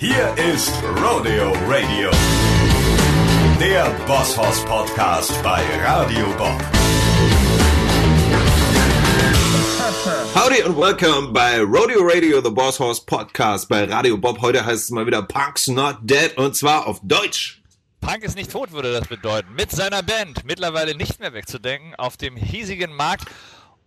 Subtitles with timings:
[0.00, 2.10] Hier ist Rodeo Radio,
[3.60, 6.58] der Bosshaus Podcast bei Radio Bob.
[10.34, 14.40] Howdy und welcome bei Rodeo Radio, the Boss Horse Podcast bei Radio Bob.
[14.40, 17.62] Heute heißt es mal wieder Punk's Not Dead und zwar auf Deutsch.
[18.00, 19.52] Punk ist nicht tot, würde das bedeuten.
[19.54, 23.26] Mit seiner Band mittlerweile nicht mehr wegzudenken auf dem hiesigen Markt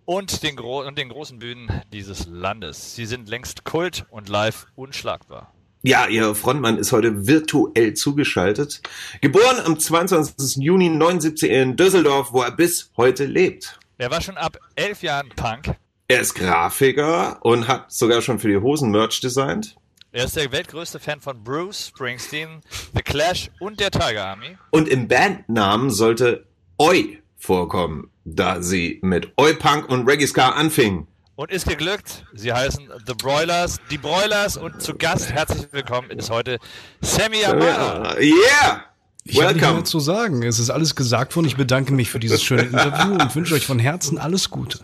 [0.06, 2.94] und den, Gro und den großen Bühnen dieses Landes.
[2.94, 5.52] Sie sind längst Kult und live unschlagbar.
[5.86, 8.82] Ja, ihr Frontmann ist heute virtuell zugeschaltet.
[9.20, 10.64] Geboren am 22.
[10.64, 13.78] Juni 79 in Düsseldorf, wo er bis heute lebt.
[13.98, 15.76] Er war schon ab elf Jahren Punk.
[16.08, 19.76] Er ist Grafiker und hat sogar schon für die Hosen Merch designt.
[20.14, 22.62] Er ist der weltgrößte Fan von Bruce Springsteen,
[22.96, 24.58] The Clash und der Tiger Army.
[24.72, 26.46] Und im Bandnamen sollte
[26.80, 31.08] Oi vorkommen, da sie mit Oi Punk und Reggae Ska anfingen.
[31.36, 32.26] Und ist geglückt.
[32.34, 36.60] Sie heißen The Broilers, die Broilers und zu Gast herzlich willkommen ist heute
[37.02, 38.20] Sammy Yamada.
[38.20, 38.93] Yeah!
[39.26, 39.78] Ich habe nicht Welcome.
[39.78, 40.44] mehr zu sagen.
[40.44, 41.46] Es ist alles gesagt worden.
[41.48, 44.80] Ich bedanke mich für dieses schöne Interview und wünsche euch von Herzen alles Gute.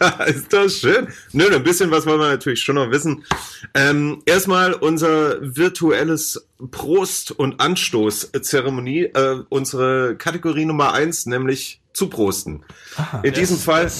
[0.00, 1.08] Ja, ist das schön.
[1.32, 3.24] Nö, ein bisschen was wollen wir natürlich schon noch wissen.
[3.74, 12.64] Ähm, erstmal unser virtuelles Prost- und Anstoßzeremonie, äh, unsere Kategorie Nummer eins, nämlich zu prosten.
[13.22, 13.90] In diesem Fall,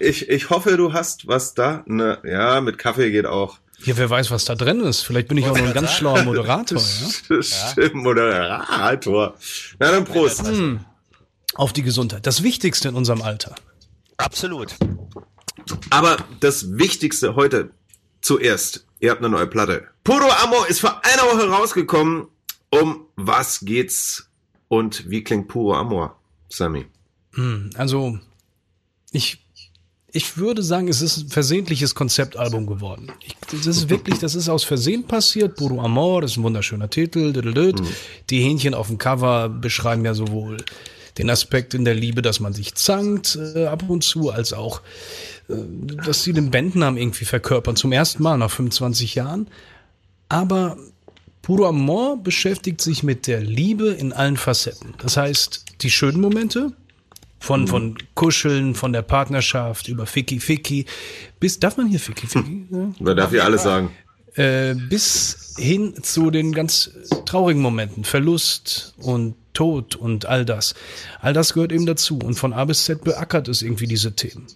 [0.00, 1.84] ich, ich hoffe, du hast was da.
[1.86, 3.58] Ne, ja, mit Kaffee geht auch.
[3.80, 5.02] Hier, wer weiß, was da drin ist.
[5.02, 6.80] Vielleicht bin ich auch noch ein ganz schlauer Moderator.
[7.28, 7.42] Ja?
[7.42, 9.34] Stimmt, Moderator.
[9.78, 10.42] Na dann Prost.
[11.54, 12.26] Auf die Gesundheit.
[12.26, 13.54] Das Wichtigste in unserem Alter.
[14.16, 14.74] Absolut.
[15.90, 17.70] Aber das Wichtigste heute
[18.20, 18.86] zuerst.
[19.00, 19.86] Ihr habt eine neue Platte.
[20.04, 22.26] Puro Amor ist vor einer Woche rausgekommen.
[22.70, 24.28] Um was geht's
[24.68, 26.20] und wie klingt Puro Amor,
[26.50, 26.86] Sammy?
[27.76, 28.18] Also,
[29.12, 29.46] ich,
[30.12, 33.12] ich würde sagen, es ist ein versehentliches Konzeptalbum geworden.
[33.24, 35.56] Ich, das ist wirklich, das ist aus Versehen passiert.
[35.56, 37.32] Puro Amor, das ist ein wunderschöner Titel.
[37.32, 37.82] düdelüt.
[38.30, 40.58] Die Hähnchen auf dem Cover beschreiben ja sowohl
[41.18, 44.80] den Aspekt in der Liebe, dass man sich zankt äh, ab und zu, als auch,
[45.48, 45.54] äh,
[46.06, 47.76] dass sie den Bandnamen irgendwie verkörpern.
[47.76, 49.48] Zum ersten Mal nach 25 Jahren.
[50.28, 50.78] Aber
[51.42, 54.94] Puro Amor beschäftigt sich mit der Liebe in allen Facetten.
[54.98, 56.72] Das heißt, die schönen Momente,
[57.38, 60.86] von, von Kuscheln, von der Partnerschaft über Ficky Ficky,
[61.40, 62.66] bis, darf man hier Ficky Ficky?
[62.70, 62.92] Ja?
[63.00, 63.90] Da darf ich alles sagen.
[64.34, 66.90] Äh, bis hin zu den ganz
[67.26, 70.74] traurigen Momenten, Verlust und Tod und all das.
[71.20, 72.18] All das gehört eben dazu.
[72.22, 74.46] Und von A bis Z beackert es irgendwie diese Themen.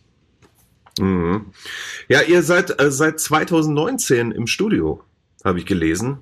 [2.08, 5.02] Ja, ihr seid äh, seit 2019 im Studio,
[5.44, 6.18] habe ich gelesen.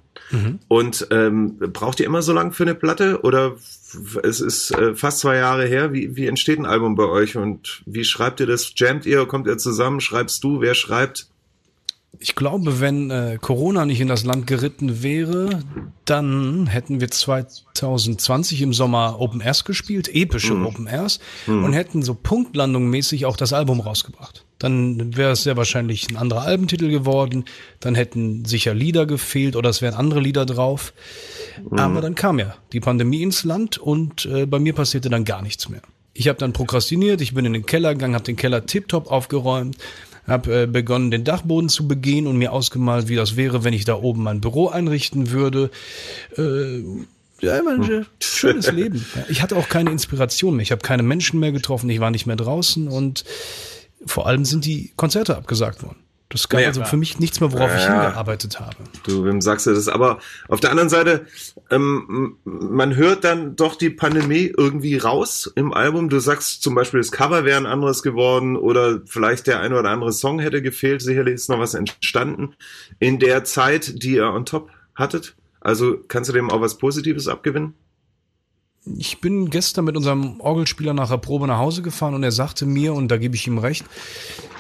[0.69, 3.23] Und ähm, braucht ihr immer so lange für eine Platte?
[3.23, 3.57] Oder
[4.23, 5.93] es ist äh, fast zwei Jahre her.
[5.93, 8.73] Wie, wie entsteht ein Album bei euch und wie schreibt ihr das?
[8.77, 9.27] Jammt ihr?
[9.27, 10.01] Kommt ihr zusammen?
[10.01, 10.61] Schreibst du?
[10.61, 11.29] Wer schreibt?
[12.19, 15.63] Ich glaube, wenn äh, Corona nicht in das Land geritten wäre,
[16.05, 22.15] dann hätten wir 2020 im Sommer Open Airs gespielt, epische Open Airs, und hätten so
[22.15, 24.45] punktlandungmäßig auch das Album rausgebracht.
[24.61, 27.47] Dann wäre es sehr wahrscheinlich ein anderer Albentitel geworden,
[27.81, 30.93] dann hätten sicher Lieder gefehlt oder es wären andere Lieder drauf.
[31.71, 35.43] Aber dann kam ja die Pandemie ins Land und äh, bei mir passierte dann gar
[35.43, 35.83] nichts mehr.
[36.13, 39.79] Ich habe dann prokrastiniert, ich bin in den Keller gegangen, habe den Keller tiptop aufgeräumt,
[40.27, 43.87] habe äh, begonnen, den Dachboden zu begehen und mir ausgemalt, wie das wäre, wenn ich
[43.87, 45.71] da oben mein Büro einrichten würde.
[46.37, 46.81] Äh,
[47.41, 49.07] ja, ich meine, schönes Leben.
[49.31, 50.63] Ich hatte auch keine Inspiration mehr.
[50.63, 53.25] Ich habe keine Menschen mehr getroffen, ich war nicht mehr draußen und
[54.07, 55.97] vor allem sind die Konzerte abgesagt worden.
[56.33, 58.05] Das gab Naja, also für mich nichts mehr, worauf ich Ja.
[58.05, 58.77] hingearbeitet habe.
[59.03, 59.89] Du, wem sagst du das?
[59.89, 61.27] Aber auf der anderen Seite,
[61.71, 66.09] ähm, man hört dann doch die Pandemie irgendwie raus im Album.
[66.09, 69.91] Du sagst zum Beispiel, das Cover wäre ein anderes geworden oder vielleicht der eine oder
[69.91, 71.03] andere Song hätte gefehlt.
[71.03, 72.55] Sicherlich ist noch was entstanden
[73.01, 75.35] in der Zeit, die ihr on top hattet.
[75.61, 77.75] Also kannst du dem auch was Positives abgewinnen?
[78.97, 82.67] Ich bin gestern mit unserem Orgelspieler nach der Probe nach Hause gefahren und er sagte
[82.67, 83.85] mir, und da gebe ich ihm recht,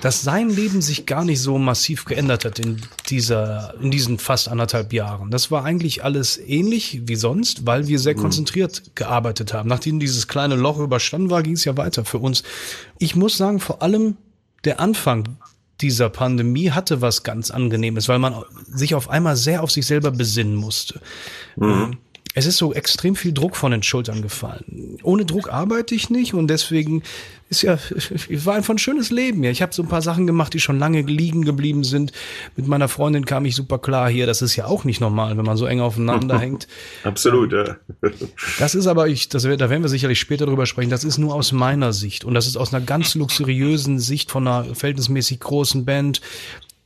[0.00, 4.48] dass sein Leben sich gar nicht so massiv geändert hat in dieser, in diesen fast
[4.48, 5.30] anderthalb Jahren.
[5.30, 9.68] Das war eigentlich alles ähnlich wie sonst, weil wir sehr konzentriert gearbeitet haben.
[9.68, 12.42] Nachdem dieses kleine Loch überstanden war, ging es ja weiter für uns.
[12.98, 14.16] Ich muss sagen, vor allem
[14.64, 15.36] der Anfang
[15.80, 20.10] dieser Pandemie hatte was ganz Angenehmes, weil man sich auf einmal sehr auf sich selber
[20.10, 21.00] besinnen musste.
[21.60, 21.96] Ähm,
[22.34, 24.98] Es ist so extrem viel Druck von den Schultern gefallen.
[25.02, 27.02] Ohne Druck arbeite ich nicht und deswegen
[27.48, 28.10] ist ja, es
[28.46, 29.42] war einfach ein schönes Leben.
[29.42, 32.12] Ja, ich habe so ein paar Sachen gemacht, die schon lange liegen geblieben sind.
[32.54, 34.26] Mit meiner Freundin kam ich super klar hier.
[34.26, 36.68] Das ist ja auch nicht normal, wenn man so eng aufeinander hängt.
[37.02, 37.78] Absolut, ja.
[38.60, 41.34] Das ist aber, ich, das, da werden wir sicherlich später drüber sprechen, das ist nur
[41.34, 42.24] aus meiner Sicht.
[42.24, 46.20] Und das ist aus einer ganz luxuriösen Sicht von einer verhältnismäßig großen Band.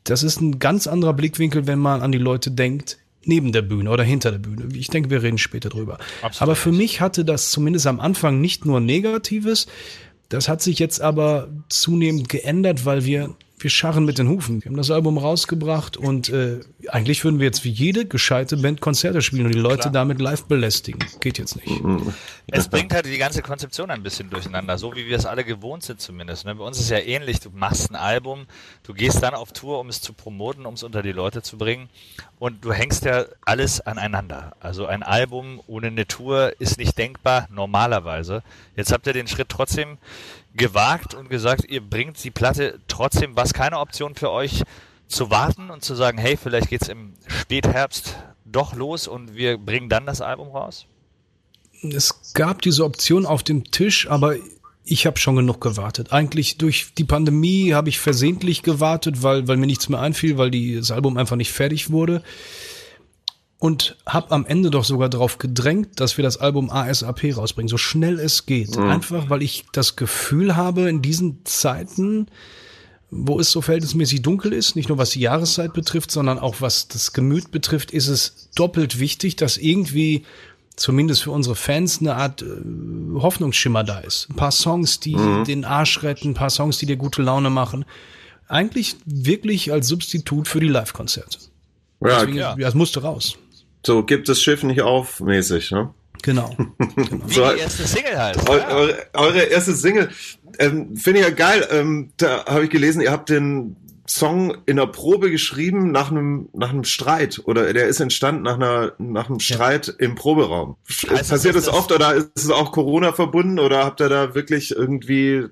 [0.05, 3.91] Das ist ein ganz anderer Blickwinkel, wenn man an die Leute denkt, neben der Bühne
[3.91, 4.69] oder hinter der Bühne.
[4.75, 5.99] Ich denke, wir reden später drüber.
[6.23, 6.43] Absolut.
[6.43, 9.67] Aber für mich hatte das zumindest am Anfang nicht nur Negatives.
[10.29, 14.63] Das hat sich jetzt aber zunehmend geändert, weil wir wir scharren mit den Hufen.
[14.63, 18.81] Wir haben das Album rausgebracht und äh, eigentlich würden wir jetzt wie jede gescheite Band
[18.81, 19.93] Konzerte spielen und die Leute Klar.
[19.93, 21.05] damit live belästigen.
[21.21, 21.81] Geht jetzt nicht.
[22.49, 25.83] Es bringt halt die ganze Konzeption ein bisschen durcheinander, so wie wir es alle gewohnt
[25.83, 26.45] sind zumindest.
[26.45, 26.55] Ne?
[26.57, 28.47] Bei uns ist ja ähnlich, du machst ein Album,
[28.83, 31.57] du gehst dann auf Tour, um es zu promoten, um es unter die Leute zu
[31.57, 31.89] bringen
[32.39, 34.57] und du hängst ja alles aneinander.
[34.61, 38.43] Also ein Album ohne eine Tour ist nicht denkbar normalerweise.
[38.77, 39.97] Jetzt habt ihr den Schritt trotzdem
[40.55, 44.63] gewagt und gesagt, ihr bringt die Platte trotzdem, was keine Option für euch
[45.09, 49.89] zu warten und zu sagen, hey, vielleicht geht's im Spätherbst doch los und wir bringen
[49.89, 50.87] dann das Album raus?
[51.83, 54.37] Es gab diese Option auf dem Tisch, aber
[54.85, 56.13] ich habe schon genug gewartet.
[56.13, 60.51] Eigentlich durch die Pandemie habe ich versehentlich gewartet, weil, weil mir nichts mehr einfiel, weil
[60.51, 62.23] die, das Album einfach nicht fertig wurde.
[63.59, 67.79] Und habe am Ende doch sogar darauf gedrängt, dass wir das Album ASAP rausbringen, so
[67.79, 68.77] schnell es geht.
[68.77, 72.27] Einfach, weil ich das Gefühl habe, in diesen Zeiten,
[73.11, 76.89] wo es so verhältnismäßig dunkel ist, nicht nur was die Jahreszeit betrifft, sondern auch was
[76.89, 80.25] das Gemüt betrifft, ist es doppelt wichtig, dass irgendwie
[80.77, 82.47] zumindest für unsere Fans eine Art äh,
[83.15, 84.29] Hoffnungsschimmer da ist.
[84.31, 85.17] Ein paar Songs, die
[85.47, 87.85] den Arsch retten, ein paar Songs, die dir gute Laune machen.
[88.49, 91.39] Eigentlich wirklich als Substitut für die Live-Konzerte.
[92.01, 92.57] Ja, Deswegen, ja.
[92.59, 93.39] ja, es musste raus.
[93.87, 95.93] So gibt das Schiff nicht auf, mäßig, ne?
[96.23, 96.51] Genau.
[96.79, 98.49] Wie So- die erste Single heißt.
[98.49, 98.69] Eu, Ja.
[98.69, 100.09] eure, eure erste Single,
[100.59, 101.67] ähm, finde ich ja geil.
[101.71, 103.77] Ähm, da habe ich gelesen, ihr habt den
[104.07, 108.55] Song in der Probe geschrieben nach einem nach einem Streit oder der ist entstanden nach
[108.57, 110.77] einer nach einem Streit im Proberaum.
[110.89, 114.35] Heißt das, Passiert das- oft oder ist es auch Corona verbunden oder habt ihr da
[114.35, 115.47] wirklich irgendwie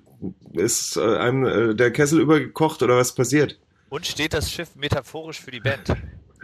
[0.53, 3.59] ist äh, einem äh, der Kessel übergekocht oder was passiert?
[3.89, 5.89] Und steht das Schiff metaphorisch für die Band?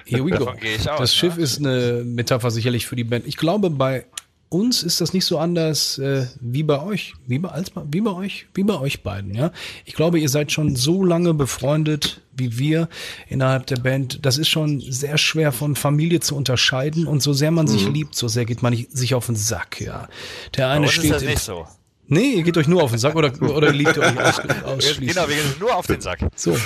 [0.09, 0.39] Here we go.
[0.45, 1.43] Davon gehe ich aus, das Schiff ne?
[1.43, 3.27] ist eine Metapher sicherlich für die Band.
[3.27, 4.07] Ich glaube, bei
[4.51, 8.13] uns ist das nicht so anders äh, wie bei euch, wie bei, als, wie bei
[8.13, 9.35] euch, wie bei euch beiden.
[9.35, 9.53] Ja,
[9.85, 12.89] ich glaube, ihr seid schon so lange befreundet wie wir
[13.29, 14.25] innerhalb der Band.
[14.25, 18.15] Das ist schon sehr schwer von Familie zu unterscheiden und so sehr man sich liebt,
[18.15, 19.81] so sehr geht man nicht- sich auf den Sack.
[19.81, 20.09] Ja,
[20.57, 21.13] der eine uns ist steht.
[21.15, 21.67] das nicht so.
[22.07, 25.09] Nee, ihr geht euch nur auf den Sack oder oder liebt ihr euch aus, ausschließlich.
[25.15, 26.21] Genau, wir gehen nur auf den Sack.
[26.37, 26.57] So,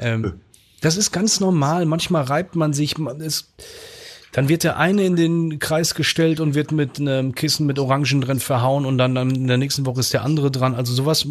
[0.00, 0.40] ähm,
[0.80, 1.86] das ist ganz normal.
[1.86, 3.48] Manchmal reibt man sich, man ist,
[4.32, 8.20] dann wird der eine in den Kreis gestellt und wird mit einem Kissen mit Orangen
[8.20, 10.74] drin verhauen und dann, dann in der nächsten Woche ist der andere dran.
[10.74, 11.26] Also sowas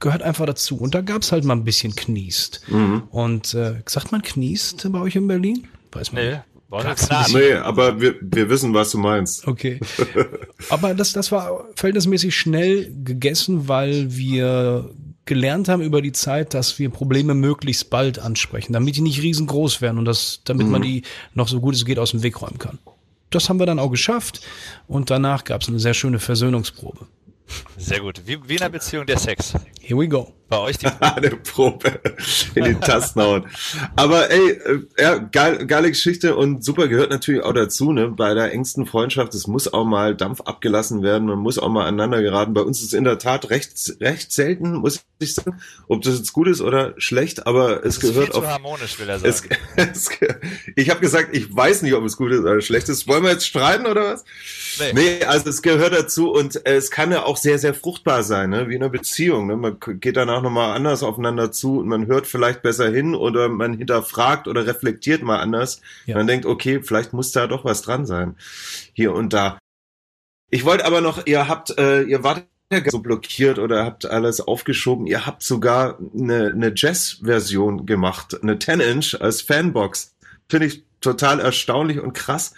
[0.00, 0.76] gehört einfach dazu.
[0.76, 2.62] Und da gab's halt mal ein bisschen Kniest.
[3.10, 5.68] Und äh, sagt man Kniest bei euch in Berlin?
[5.92, 6.42] Weiß man Nee, nicht.
[7.34, 9.46] Nee, aber wir, wir wissen, was du meinst.
[9.48, 9.80] Okay.
[10.68, 14.90] Aber das, das war verhältnismäßig schnell gegessen, weil wir
[15.28, 19.80] gelernt haben über die Zeit, dass wir Probleme möglichst bald ansprechen, damit die nicht riesengroß
[19.80, 21.02] werden und das, damit man die
[21.34, 22.78] noch so gut es geht aus dem Weg räumen kann.
[23.30, 24.40] Das haben wir dann auch geschafft
[24.88, 27.06] und danach gab es eine sehr schöne Versöhnungsprobe.
[27.76, 28.22] Sehr gut.
[28.26, 29.54] Wie, wie in einer Beziehung der Sex.
[29.80, 30.32] Here we go.
[30.48, 32.00] Bei euch die Eine Probe
[32.54, 33.46] in die Tasten hauen.
[33.96, 38.08] Aber ey, äh, ja, geil, geile Geschichte und super gehört natürlich auch dazu, ne?
[38.08, 41.86] Bei der engsten Freundschaft, es muss auch mal Dampf abgelassen werden, man muss auch mal
[41.86, 42.54] aneinander geraten.
[42.54, 46.18] Bei uns ist es in der Tat recht, recht selten, muss ich sagen, ob das
[46.18, 49.56] jetzt gut ist oder schlecht, aber es das gehört auf harmonisch, will er es, sagen.
[49.76, 50.10] es,
[50.76, 53.08] ich habe gesagt, ich weiß nicht, ob es gut ist oder schlecht ist.
[53.08, 54.24] Wollen wir jetzt streiten oder was?
[54.78, 54.92] Nee.
[54.94, 58.50] Nee, also es gehört dazu und äh, es kann ja auch sehr, sehr fruchtbar sein,
[58.50, 58.68] ne?
[58.68, 59.46] wie in einer Beziehung.
[59.46, 59.56] Ne?
[59.56, 63.74] Man geht danach nochmal anders aufeinander zu und man hört vielleicht besser hin oder man
[63.74, 65.80] hinterfragt oder reflektiert mal anders.
[66.06, 66.16] Ja.
[66.16, 68.36] Man denkt, okay, vielleicht muss da doch was dran sein.
[68.92, 69.58] Hier und da.
[70.50, 74.40] Ich wollte aber noch, ihr habt, äh, ihr wart ja so blockiert oder habt alles
[74.40, 75.06] aufgeschoben.
[75.06, 80.14] Ihr habt sogar eine, eine Jazz-Version gemacht, eine 10-Inch als Fanbox.
[80.48, 82.54] Finde ich total erstaunlich und krass.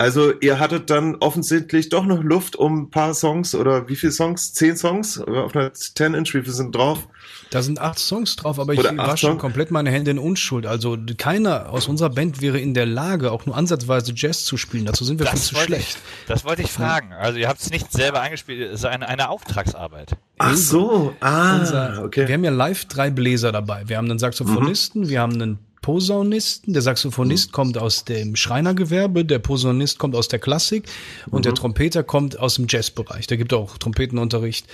[0.00, 4.12] Also ihr hattet dann offensichtlich doch noch Luft um ein paar Songs oder wie viele
[4.12, 4.54] Songs?
[4.54, 7.08] Zehn Songs auf einer 10-Inch, wie viele sind drauf?
[7.50, 9.40] Da sind acht Songs drauf, aber ich Oder acht war schon Songs?
[9.40, 10.66] komplett meine Hände in Unschuld.
[10.66, 14.84] Also keiner aus unserer Band wäre in der Lage, auch nur ansatzweise Jazz zu spielen.
[14.84, 15.98] Dazu sind wir viel zu wollte schlecht.
[15.98, 17.12] Ich, das wollte ich fragen.
[17.12, 20.16] Also ihr habt es nicht selber eingespielt, es ist eine, eine Auftragsarbeit.
[20.38, 22.28] Ach so, ah, unser, okay.
[22.28, 23.88] Wir haben ja live drei Bläser dabei.
[23.88, 26.72] Wir haben einen Saxophonisten, wir haben einen Posaunisten.
[26.72, 30.88] Der Saxophonist kommt aus dem Schreinergewerbe, der Posaunist kommt aus der Klassik
[31.30, 33.26] und der Trompeter kommt aus dem Jazzbereich.
[33.26, 34.66] Der gibt auch Trompetenunterricht.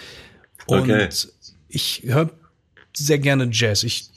[0.66, 1.08] Und Okay.
[1.68, 2.30] ich höre
[2.96, 3.82] sehr gerne Jazz.
[3.82, 4.10] Ich,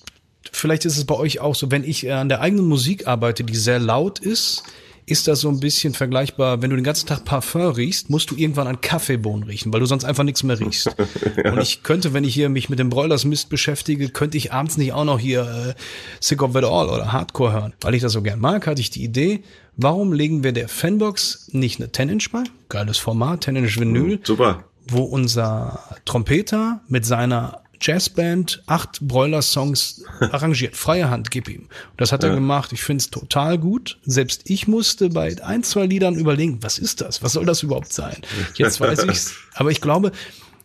[0.52, 3.56] vielleicht ist es bei euch auch so, wenn ich an der eigenen Musik arbeite, die
[3.56, 4.64] sehr laut ist,
[5.10, 8.36] ist das so ein bisschen vergleichbar, wenn du den ganzen Tag Parfum riechst, musst du
[8.36, 10.94] irgendwann an Kaffeebohnen riechen, weil du sonst einfach nichts mehr riechst.
[11.46, 14.76] Und ich könnte, wenn ich hier mich mit dem Broilers Mist beschäftige, könnte ich abends
[14.76, 15.82] nicht auch noch hier äh,
[16.20, 17.74] Sick of It All oder Hardcore hören.
[17.80, 19.44] Weil ich das so gern mag, hatte ich die Idee,
[19.78, 22.44] warum legen wir der Fanbox nicht eine 10-Inch bei?
[22.68, 24.20] Geiles Format, 10-Inch Vinyl.
[24.24, 24.66] Super.
[24.90, 30.76] Wo unser Trompeter mit seiner Jazzband acht Broiler-Songs arrangiert.
[30.76, 31.68] Freie Hand, gib ihm.
[31.98, 32.72] das hat er gemacht.
[32.74, 33.98] Ich finde es total gut.
[34.06, 37.22] Selbst ich musste bei ein, zwei Liedern überlegen, was ist das?
[37.24, 38.18] Was soll das überhaupt sein?
[38.56, 39.34] Jetzt weiß ich's.
[39.54, 40.12] Aber ich glaube,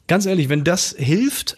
[0.09, 1.57] ganz ehrlich, wenn das hilft,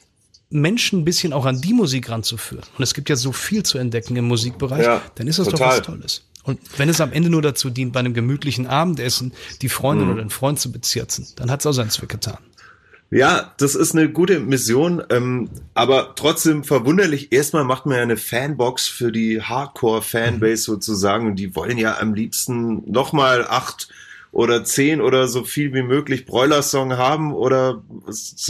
[0.51, 3.79] Menschen ein bisschen auch an die Musik ranzuführen, und es gibt ja so viel zu
[3.79, 5.69] entdecken im Musikbereich, Ja, dann ist das total.
[5.71, 6.23] doch was Tolles.
[6.45, 9.33] Und wenn es am Ende nur dazu dient, bei einem gemütlichen Abendessen
[9.63, 12.37] die Freundin oder den Freund zu bezirzen, dann hat es auch seinen Zweck getan.
[13.11, 17.31] Ja, das ist eine gute Mission, ähm, aber trotzdem verwunderlich.
[17.33, 22.15] Erstmal macht man ja eine Fanbox für die Hardcore-Fanbase sozusagen und die wollen ja am
[22.15, 23.89] liebsten nochmal acht
[24.33, 27.85] oder zehn oder so viel wie möglich Broiler-Song haben oder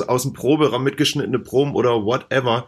[0.06, 2.66] aus dem Proberaum mitgeschnittene Proben oder whatever.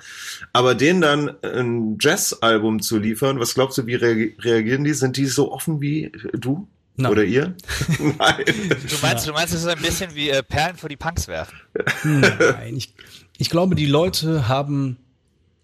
[0.52, 4.92] Aber denen dann ein Jazz-Album zu liefern, was glaubst du, wie rea- reagieren die?
[4.92, 6.68] Sind die so offen wie du?
[6.96, 7.12] Nein.
[7.12, 7.54] Oder ihr?
[7.98, 8.44] Nein.
[8.46, 11.56] Du meinst, du meinst, es ist ein bisschen wie äh, Perlen vor die Punks werfen.
[12.04, 12.94] Nein, ich,
[13.38, 14.96] ich glaube, die Leute haben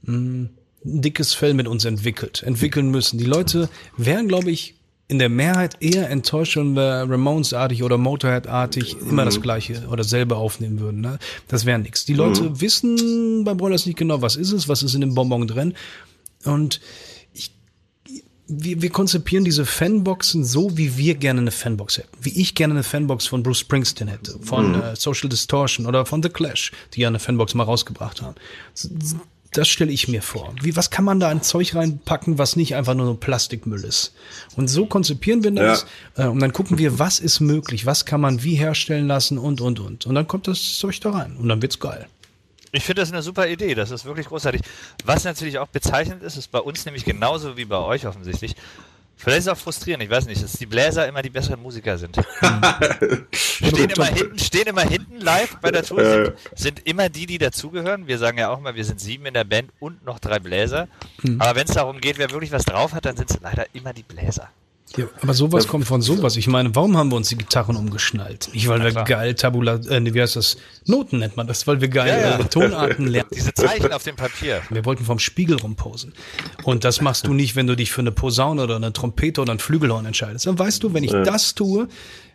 [0.02, 0.48] mh,
[0.84, 3.18] ein dickes Fell mit uns entwickelt, entwickeln müssen.
[3.18, 4.74] Die Leute wären, glaube ich,
[5.08, 10.36] in der Mehrheit eher enttäuscht, wenn wir Ramones-artig oder Motorhead-artig immer das Gleiche oder selbe
[10.36, 11.00] aufnehmen würden.
[11.02, 11.18] Ne?
[11.48, 12.06] Das wäre nix.
[12.06, 15.46] Die Leute wissen bei Broilers nicht genau, was ist es, was ist in dem Bonbon
[15.46, 15.74] drin.
[16.44, 16.80] Und
[18.60, 22.16] wir, wir konzipieren diese Fanboxen so, wie wir gerne eine Fanbox hätten.
[22.20, 26.22] Wie ich gerne eine Fanbox von Bruce Springsteen hätte, von äh, Social Distortion oder von
[26.22, 28.34] The Clash, die ja eine Fanbox mal rausgebracht haben.
[29.52, 30.54] Das stelle ich mir vor.
[30.62, 34.14] Wie, was kann man da an Zeug reinpacken, was nicht einfach nur so Plastikmüll ist?
[34.56, 35.86] Und so konzipieren wir das.
[36.16, 39.60] Äh, und dann gucken wir, was ist möglich, was kann man wie herstellen lassen und,
[39.60, 40.06] und, und.
[40.06, 41.36] Und dann kommt das Zeug da rein.
[41.36, 42.06] Und dann wird's geil.
[42.74, 44.62] Ich finde das eine super Idee, das ist wirklich großartig.
[45.04, 48.56] Was natürlich auch bezeichnend ist, ist bei uns nämlich genauso wie bei euch offensichtlich.
[49.14, 51.98] Vielleicht ist es auch frustrierend, ich weiß nicht, dass die Bläser immer die besseren Musiker
[51.98, 52.16] sind.
[53.30, 57.38] stehen, immer hinten, stehen immer hinten live bei der Tour, sind, sind immer die, die
[57.38, 58.08] dazugehören.
[58.08, 60.88] Wir sagen ja auch immer, wir sind sieben in der Band und noch drei Bläser.
[61.38, 63.92] Aber wenn es darum geht, wer wirklich was drauf hat, dann sind es leider immer
[63.92, 64.48] die Bläser.
[64.96, 66.36] Ja, aber sowas kommt von sowas.
[66.36, 68.50] Ich meine, warum haben wir uns die Gitarren umgeschnallt?
[68.52, 70.56] Nicht, weil wir geil Tabula, äh, wie heißt das?
[70.86, 72.38] Noten nennt man das, weil wir geil Ja, ja.
[72.38, 73.28] äh, Tonarten lernen.
[73.34, 74.60] Diese Zeichen auf dem Papier.
[74.70, 76.12] Wir wollten vom Spiegel rumposen.
[76.64, 79.52] Und das machst du nicht, wenn du dich für eine Posaune oder eine Trompete oder
[79.52, 80.46] ein Flügelhorn entscheidest.
[80.46, 81.88] Dann weißt du, wenn ich das tue,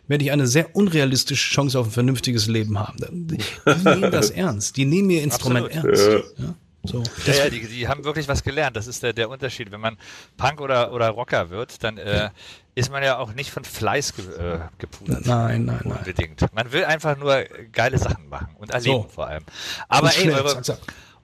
[0.08, 2.96] werde ich eine sehr unrealistische Chance auf ein vernünftiges Leben haben.
[3.28, 4.76] Die die nehmen das ernst.
[4.76, 5.86] Die nehmen ihr Instrument Absolut.
[5.86, 6.08] ernst.
[6.38, 6.54] Ja,
[6.84, 7.02] so.
[7.26, 8.76] Ja, ja, die, die haben wirklich was gelernt.
[8.76, 9.70] Das ist der, der Unterschied.
[9.70, 9.98] Wenn man
[10.36, 12.30] Punk oder, oder Rocker wird, dann äh,
[12.74, 15.26] ist man ja auch nicht von Fleiß ge, äh, gepudert.
[15.26, 15.98] Nein, nein, nein.
[15.98, 16.52] Unbedingt.
[16.54, 19.08] Man will einfach nur geile Sachen machen und erleben So.
[19.08, 19.44] vor allem.
[19.88, 20.62] Aber ey, eure,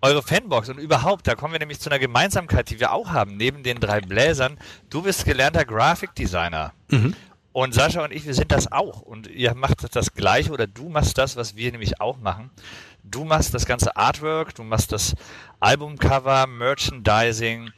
[0.02, 3.36] eure Fanbox und überhaupt, da kommen wir nämlich zu einer Gemeinsamkeit, die wir auch haben,
[3.36, 4.58] neben den drei Bläsern.
[4.90, 6.72] Du bist gelernter Grafikdesigner.
[6.90, 7.14] Mhm.
[7.52, 9.00] Und Sascha und ich, wir sind das auch.
[9.00, 12.50] Und ihr macht das Gleiche oder du machst das, was wir nämlich auch machen.
[13.04, 15.14] Du machst das ganze Artwork, du machst das
[15.60, 17.70] Albumcover, Merchandising,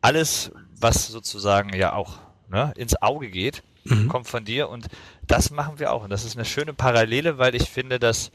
[0.00, 2.18] alles, was sozusagen ja auch
[2.48, 3.62] ne, ins Auge geht,
[4.08, 4.68] kommt von dir.
[4.68, 4.86] Und
[5.26, 6.04] das machen wir auch.
[6.04, 8.30] Und das ist eine schöne Parallele, weil ich finde das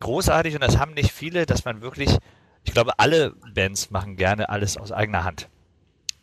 [0.00, 2.16] großartig und das haben nicht viele, dass man wirklich,
[2.64, 5.48] ich glaube, alle Bands machen gerne alles aus eigener Hand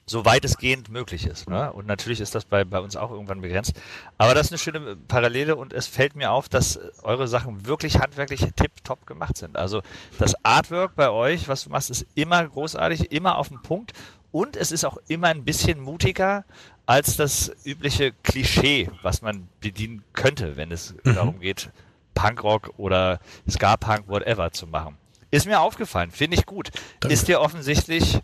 [0.10, 1.48] so weitestgehend möglich ist.
[1.50, 1.72] Ne?
[1.72, 3.74] Und natürlich ist das bei, bei uns auch irgendwann begrenzt.
[4.18, 8.00] Aber das ist eine schöne Parallele und es fällt mir auf, dass eure Sachen wirklich
[8.00, 9.56] handwerklich tipptopp gemacht sind.
[9.56, 9.82] Also
[10.18, 13.94] das Artwork bei euch, was du machst, ist immer großartig, immer auf den Punkt
[14.32, 16.44] und es ist auch immer ein bisschen mutiger
[16.88, 21.70] als das übliche Klischee, was man bedienen könnte, wenn es darum geht,
[22.16, 24.98] Punkrock oder Ska-Punk, whatever zu machen.
[25.30, 26.72] Ist mir aufgefallen, finde ich gut.
[27.00, 27.14] Danke.
[27.14, 28.20] Ist dir offensichtlich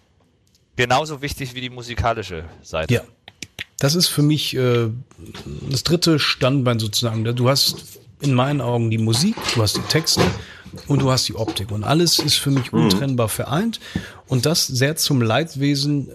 [0.75, 2.93] genauso wichtig wie die musikalische Seite.
[2.93, 3.01] Ja.
[3.79, 4.89] Das ist für mich äh,
[5.69, 7.23] das dritte Standbein sozusagen.
[7.35, 10.21] Du hast in meinen Augen die Musik, du hast die Texte
[10.87, 11.71] und du hast die Optik.
[11.71, 13.79] Und alles ist für mich untrennbar vereint.
[14.27, 16.11] Und das sehr zum Leidwesen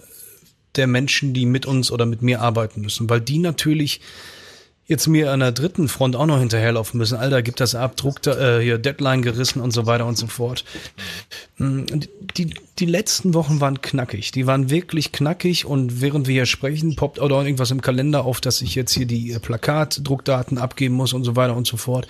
[0.75, 3.09] der Menschen, die mit uns oder mit mir arbeiten müssen.
[3.09, 4.01] Weil die natürlich
[4.91, 7.17] jetzt mir an der dritten Front auch noch hinterherlaufen müssen.
[7.17, 10.27] Alter, gibt das ab, Druck, da, äh, hier Deadline gerissen und so weiter und so
[10.27, 10.65] fort.
[11.57, 11.85] Mm,
[12.35, 14.31] Die, die letzten Wochen waren knackig.
[14.31, 18.25] Die waren wirklich knackig und während wir hier sprechen, poppt auch noch irgendwas im Kalender
[18.25, 21.77] auf, dass ich jetzt hier die äh, Plakatdruckdaten abgeben muss und so weiter und so
[21.77, 22.05] fort.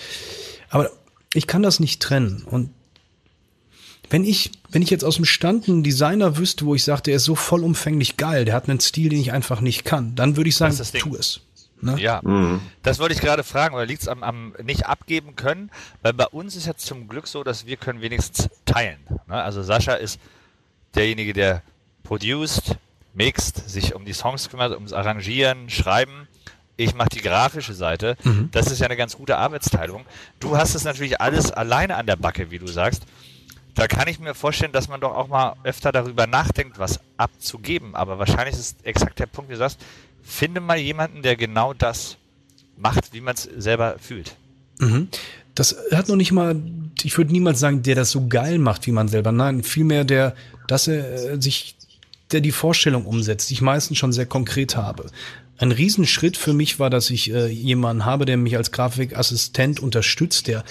[0.70, 0.90] Aber
[1.36, 2.72] ich kann das nicht trennen und
[4.10, 7.16] wenn ich, wenn ich jetzt aus dem Stand einen Designer wüsste, wo ich sage, der
[7.16, 10.50] ist so vollumfänglich geil, der hat einen Stil, den ich einfach nicht kann, dann würde
[10.50, 11.40] ich sagen, tu es.
[11.82, 12.00] Ne?
[12.00, 12.22] Ja,
[12.84, 15.72] das wollte ich gerade fragen, oder liegt es am, am nicht abgeben können?
[16.02, 19.00] Weil bei uns ist jetzt zum Glück so, dass wir können wenigstens teilen.
[19.28, 19.42] Ne?
[19.42, 20.20] Also Sascha ist
[20.96, 21.62] derjenige, der
[22.04, 22.76] produced,
[23.14, 26.28] mixt, sich um die Songs kümmert, ums Arrangieren, Schreiben.
[26.78, 28.18] ich mache die grafische Seite.
[28.24, 28.50] Mhm.
[28.52, 30.06] Das ist ja eine ganz gute Arbeitsteilung.
[30.40, 33.04] Du hast es natürlich alles alleine an der Backe, wie du sagst.
[33.76, 37.96] Da kann ich mir vorstellen, dass man doch auch mal öfter darüber nachdenkt, was abzugeben.
[37.96, 39.80] Aber wahrscheinlich ist exakt der Punkt, wie du sagst,
[40.24, 42.18] finde mal jemanden, der genau das
[42.78, 44.36] macht, wie man es selber fühlt.
[45.56, 46.56] Das hat noch nicht mal,
[47.04, 49.32] ich würde niemals sagen, der das so geil macht, wie man selber.
[49.32, 50.36] Nein, vielmehr der,
[50.68, 51.75] dass er äh, sich,
[52.32, 55.08] der die Vorstellung umsetzt, die ich meistens schon sehr konkret habe.
[55.58, 60.48] Ein Riesenschritt für mich war, dass ich äh, jemanden habe, der mich als Grafikassistent unterstützt,
[60.48, 60.63] der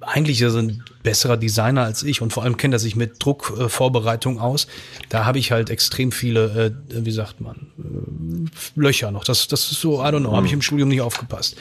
[0.00, 4.36] eigentlich er ein besserer Designer als ich und vor allem kennt er sich mit Druckvorbereitung
[4.36, 4.66] äh, aus.
[5.08, 9.24] Da habe ich halt extrem viele, äh, wie sagt man, äh, Löcher noch.
[9.24, 11.56] Das, das ist so, I don't know, habe ich im Studium nicht aufgepasst.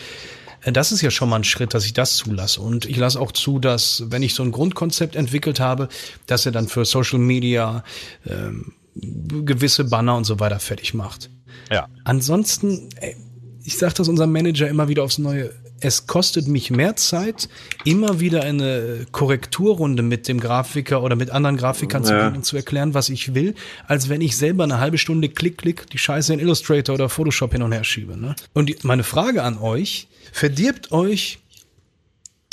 [0.61, 2.61] Äh, Das ist ja schon mal ein Schritt, dass ich das zulasse.
[2.61, 5.87] Und ich lasse auch zu, dass, wenn ich so ein Grundkonzept entwickelt habe,
[6.25, 7.83] dass er dann für Social Media
[8.25, 11.29] ähm, gewisse Banner und so weiter fertig macht.
[11.71, 11.87] Ja.
[12.03, 13.15] Ansonsten, ey,
[13.63, 17.49] ich sage das unserem Manager immer wieder aufs Neue, es kostet mich mehr Zeit,
[17.85, 22.27] immer wieder eine Korrekturrunde mit dem Grafiker oder mit anderen Grafikern zu Ja.
[22.29, 23.53] gehen und zu erklären, was ich will,
[23.87, 27.51] als wenn ich selber eine halbe Stunde klick, klick die Scheiße in Illustrator oder Photoshop
[27.53, 28.17] hin und her schiebe.
[28.17, 28.35] Ne?
[28.53, 31.39] Und die, meine Frage an euch, verdirbt euch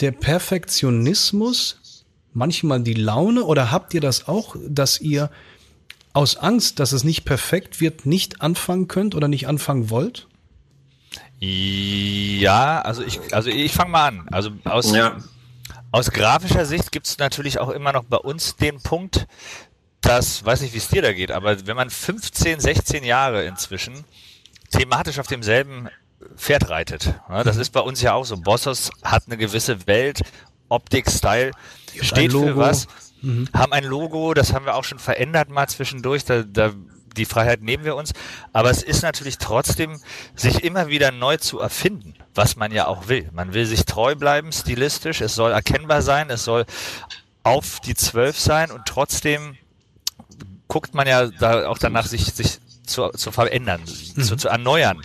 [0.01, 5.31] der Perfektionismus manchmal die Laune oder habt ihr das auch, dass ihr
[6.13, 10.27] aus Angst, dass es nicht perfekt wird, nicht anfangen könnt oder nicht anfangen wollt?
[11.41, 14.29] Ja, also ich, also ich fange mal an.
[14.31, 15.17] Also aus, Ja.
[15.91, 19.27] aus grafischer Sicht gibt es natürlich auch immer noch bei uns den Punkt,
[20.01, 24.05] dass, weiß nicht, wie es dir da geht, aber wenn man 15, 16 Jahre inzwischen
[24.71, 25.89] thematisch auf demselben
[26.37, 28.37] Pferd reitet, ne, das ist bei uns ja auch so.
[28.37, 30.21] Bossos hat eine gewisse Welt,
[30.69, 31.53] Optik, Style,
[32.01, 32.87] steht für was,
[33.55, 36.73] haben ein Logo, das haben wir auch schon verändert mal zwischendurch, da, da
[37.17, 38.13] die Freiheit nehmen wir uns,
[38.53, 40.01] aber es ist natürlich trotzdem,
[40.35, 43.29] sich immer wieder neu zu erfinden, was man ja auch will.
[43.33, 46.65] Man will sich treu bleiben, stilistisch, es soll erkennbar sein, es soll
[47.43, 49.57] auf die Zwölf sein und trotzdem
[50.69, 55.01] guckt man ja da auch danach, sich, sich zu, zu verändern, zu, zu erneuern.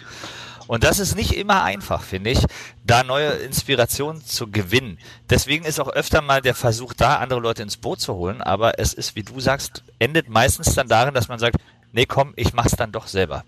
[0.69, 2.45] Und das ist nicht immer einfach, finde ich,
[2.86, 5.00] da neue Inspirationen zu gewinnen.
[5.28, 8.43] Deswegen ist auch öfter mal der Versuch da, andere Leute ins Boot zu holen.
[8.43, 11.56] Aber es ist, wie du sagst, endet meistens dann darin, dass man sagt,
[11.91, 13.43] nee, komm, ich mach's dann doch selber.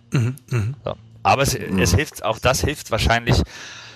[0.83, 0.95] So.
[1.23, 3.41] Aber es, es hilft, auch das hilft wahrscheinlich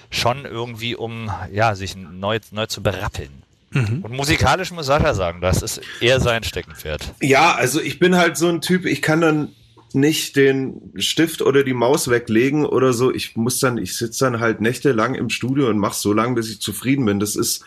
[0.10, 3.44] schon irgendwie, um ja, sich neu, neu zu berappeln.
[3.76, 7.14] Und musikalisch muss Sascha sagen, das ist eher sein Steckenpferd.
[7.22, 9.50] Ja, also ich bin halt so ein Typ, ich kann dann
[9.92, 13.14] nicht den Stift oder die Maus weglegen oder so.
[13.14, 16.50] Ich muss dann, ich sitze dann halt nächtelang im Studio und mache so lange, bis
[16.50, 17.20] ich zufrieden bin.
[17.20, 17.66] Das ist,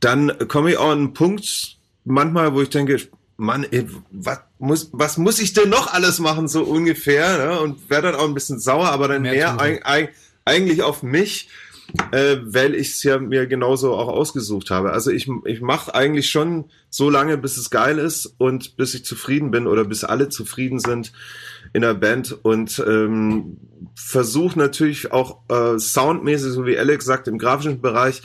[0.00, 3.00] dann komme ich auch an einen Punkt manchmal, wo ich denke,
[3.36, 7.60] Mann, ey, was muss, was muss ich denn noch alles machen, so ungefähr, ne?
[7.60, 10.14] und werde dann auch ein bisschen sauer, aber dann Mehr mehr, eig eig
[10.46, 11.48] eigentlich auf mich,
[12.12, 14.92] äh, weil ich es ja mir genauso auch ausgesucht habe.
[14.92, 19.04] Also ich, ich mache eigentlich schon so lange, bis es geil ist und bis ich
[19.04, 21.12] zufrieden bin oder bis alle zufrieden sind
[21.72, 23.58] in der Band und ähm,
[23.94, 28.22] versuche natürlich auch äh, soundmäßig, so wie Alex sagt, im grafischen Bereich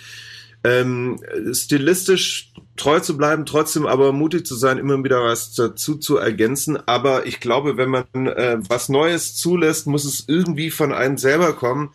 [0.63, 1.19] ähm,
[1.53, 6.77] stilistisch treu zu bleiben, trotzdem aber mutig zu sein, immer wieder was dazu zu ergänzen.
[6.87, 11.53] Aber ich glaube, wenn man äh, was Neues zulässt, muss es irgendwie von einem selber
[11.53, 11.91] kommen,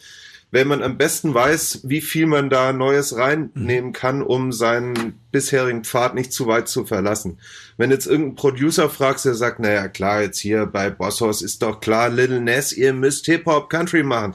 [0.53, 5.83] wenn man am besten weiß, wie viel man da Neues reinnehmen kann, um seinen bisherigen
[5.83, 7.39] Pfad nicht zu weit zu verlassen.
[7.77, 11.63] Wenn jetzt irgendein Producer fragst, der sagt, naja, klar, jetzt hier bei Boss House ist
[11.63, 14.35] doch klar, Little Ness, ihr müsst Hip-Hop Country machen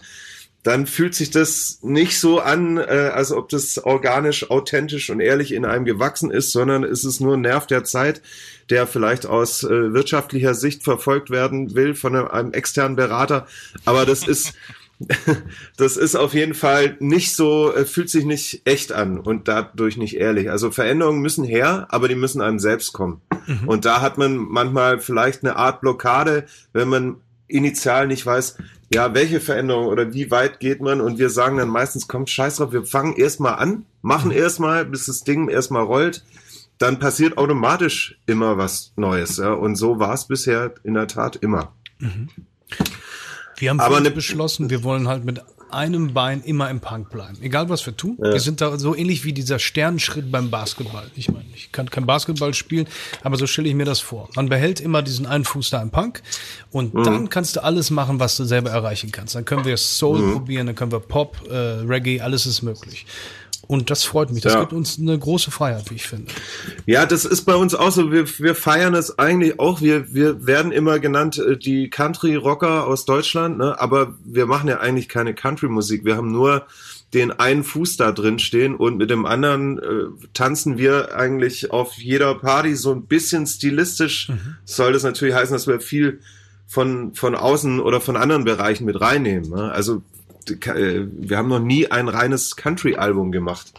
[0.63, 5.53] dann fühlt sich das nicht so an, äh, als ob das organisch, authentisch und ehrlich
[5.53, 8.21] in einem gewachsen ist, sondern es ist nur ein Nerv der Zeit,
[8.69, 13.47] der vielleicht aus äh, wirtschaftlicher Sicht verfolgt werden will von einem, einem externen Berater.
[13.85, 14.53] Aber das ist,
[15.77, 19.97] das ist auf jeden Fall nicht so, äh, fühlt sich nicht echt an und dadurch
[19.97, 20.51] nicht ehrlich.
[20.51, 23.21] Also Veränderungen müssen her, aber die müssen einem selbst kommen.
[23.65, 27.15] Und da hat man manchmal vielleicht eine Art Blockade, wenn man
[27.47, 28.57] initial nicht weiß,
[28.93, 32.57] ja, welche Veränderung oder wie weit geht man und wir sagen dann meistens, komm, scheiß
[32.57, 36.23] drauf, wir fangen erstmal an, machen erstmal, bis das Ding erstmal rollt,
[36.77, 39.37] dann passiert automatisch immer was Neues.
[39.37, 39.53] Ja?
[39.53, 41.73] Und so war es bisher in der Tat immer.
[43.57, 45.41] Wir haben Aber aber ne- beschlossen, wir wollen halt mit
[45.73, 47.37] einem Bein immer im Punk bleiben.
[47.41, 48.17] Egal was wir tun.
[48.19, 51.09] Wir sind da so ähnlich wie dieser Sternenschritt beim Basketball.
[51.15, 52.87] Ich meine, ich kann kein Basketball spielen,
[53.23, 54.29] aber so stelle ich mir das vor.
[54.35, 56.21] Man behält immer diesen einen Fuß da im Punk
[56.71, 59.35] und dann kannst du alles machen, was du selber erreichen kannst.
[59.35, 63.05] Dann können wir Soul probieren, dann können wir Pop, äh, Reggae, alles ist möglich.
[63.67, 64.43] Und das freut mich.
[64.43, 64.59] Das Ja.
[64.61, 66.31] gibt uns eine große Freiheit, wie ich finde.
[66.85, 68.11] Ja, das ist bei uns auch so.
[68.11, 69.81] Wir, wir feiern es eigentlich auch.
[69.81, 73.79] Wir, wir werden immer genannt äh, die Country-Rocker aus Deutschland, ne?
[73.79, 76.03] aber wir machen ja eigentlich keine Country-Musik.
[76.03, 76.65] Wir haben nur
[77.13, 81.93] den einen Fuß da drin stehen und mit dem anderen äh, tanzen wir eigentlich auf
[81.95, 84.31] jeder Party so ein bisschen stilistisch.
[84.65, 86.21] Soll das natürlich heißen, dass wir viel
[86.67, 89.49] von, von außen oder von anderen Bereichen mit reinnehmen.
[89.49, 89.71] Ne?
[89.73, 90.03] Also
[90.47, 93.71] wir haben noch nie ein reines Country-Album gemacht.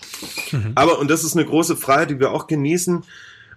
[0.74, 3.04] Aber, und das ist eine große Freiheit, die wir auch genießen,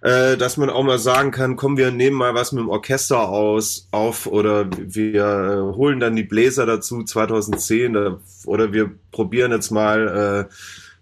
[0.01, 3.27] äh, dass man auch mal sagen kann, komm, wir nehmen mal was mit dem Orchester
[3.27, 9.51] aus, auf oder wir äh, holen dann die Bläser dazu 2010 da, oder wir probieren
[9.51, 10.53] jetzt mal äh,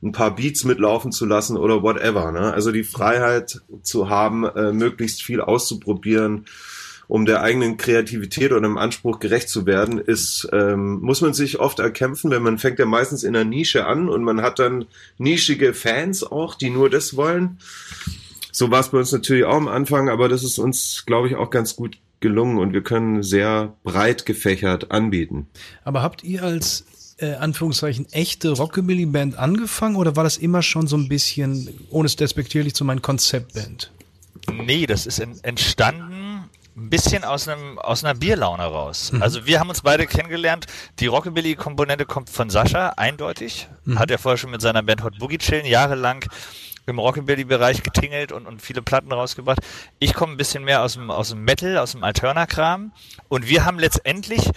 [0.05, 2.31] ein paar Beats mitlaufen zu lassen oder whatever.
[2.31, 2.53] Ne?
[2.53, 6.45] Also die Freiheit zu haben, äh, möglichst viel auszuprobieren,
[7.07, 11.59] um der eigenen Kreativität oder dem Anspruch gerecht zu werden, ist, ähm, muss man sich
[11.59, 14.85] oft erkämpfen, wenn man fängt ja meistens in einer Nische an und man hat dann
[15.17, 17.59] nischige Fans auch, die nur das wollen.
[18.51, 21.35] So war es bei uns natürlich auch am Anfang, aber das ist uns, glaube ich,
[21.35, 25.47] auch ganz gut gelungen und wir können sehr breit gefächert anbieten.
[25.83, 26.85] Aber habt ihr als
[27.17, 32.15] äh, Anführungszeichen echte Rockabilly-Band angefangen oder war das immer schon so ein bisschen, ohne es
[32.15, 33.91] despektierlich zu meinen Konzeptband?
[34.51, 36.22] Nee, das ist en- entstanden
[36.75, 39.11] ein bisschen aus einem aus einer Bierlaune raus.
[39.19, 40.65] Also wir haben uns beide kennengelernt.
[40.99, 43.67] Die Rockabilly-Komponente kommt von Sascha, eindeutig.
[43.95, 46.25] Hat er vorher schon mit seiner Band Hot Boogie Chillen jahrelang
[46.85, 49.59] im Rockabilly-Bereich getingelt und, und viele Platten rausgebracht.
[49.99, 52.91] Ich komme ein bisschen mehr aus dem, aus dem Metal, aus dem Alterna-Kram.
[53.29, 54.49] Und wir haben letztendlich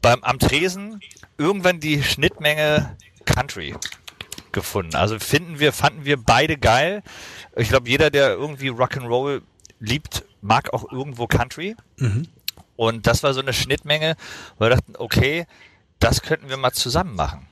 [0.00, 1.00] beim, am Tresen
[1.38, 3.74] irgendwann die Schnittmenge Country
[4.50, 4.96] gefunden.
[4.96, 7.02] Also finden wir, fanden wir beide geil.
[7.56, 9.42] Ich glaube, jeder, der irgendwie Rock'n'Roll
[9.80, 11.76] liebt, mag auch irgendwo Country.
[12.76, 14.16] Und das war so eine Schnittmenge,
[14.58, 15.46] wo wir dachten, okay,
[15.98, 17.46] das könnten wir mal zusammen machen.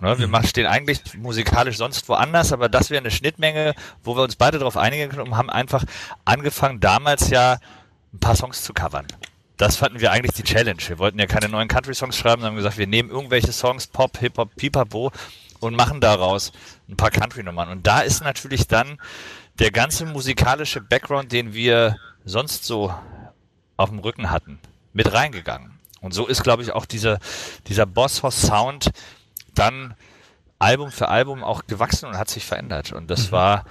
[0.00, 4.22] Ne, wir machen, stehen eigentlich musikalisch sonst woanders, aber das wäre eine Schnittmenge, wo wir
[4.22, 5.84] uns beide darauf einigen können und haben einfach
[6.24, 7.58] angefangen, damals ja
[8.12, 9.06] ein paar Songs zu covern.
[9.56, 10.82] Das fanden wir eigentlich die Challenge.
[10.86, 14.18] Wir wollten ja keine neuen Country-Songs schreiben, sondern haben gesagt, wir nehmen irgendwelche Songs, Pop,
[14.18, 15.12] Hip-Hop, Pipapo
[15.60, 16.52] und machen daraus
[16.88, 17.68] ein paar Country-Nummern.
[17.68, 18.98] Und da ist natürlich dann
[19.60, 22.92] der ganze musikalische Background, den wir sonst so
[23.76, 24.58] auf dem Rücken hatten,
[24.92, 25.72] mit reingegangen.
[26.00, 27.18] Und so ist, glaube ich, auch dieser,
[27.68, 28.90] dieser Boss-Hoss Sound
[29.54, 29.94] dann
[30.58, 32.92] Album für Album auch gewachsen und hat sich verändert.
[32.92, 33.64] Und das war,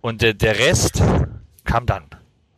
[0.00, 1.02] und der, der Rest
[1.64, 2.04] kam dann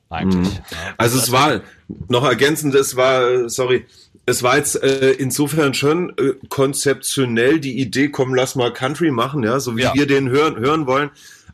[0.09, 0.55] eigentlich.
[0.55, 0.63] Ja.
[0.99, 1.61] Also es war
[2.09, 3.87] noch ergänzend, es war, sorry,
[4.27, 9.43] es war jetzt äh, insofern schon äh, konzeptionell die Idee, komm, lass mal Country machen,
[9.43, 9.95] ja, so wie Ja.
[9.95, 11.11] wir den hören, hören wollen.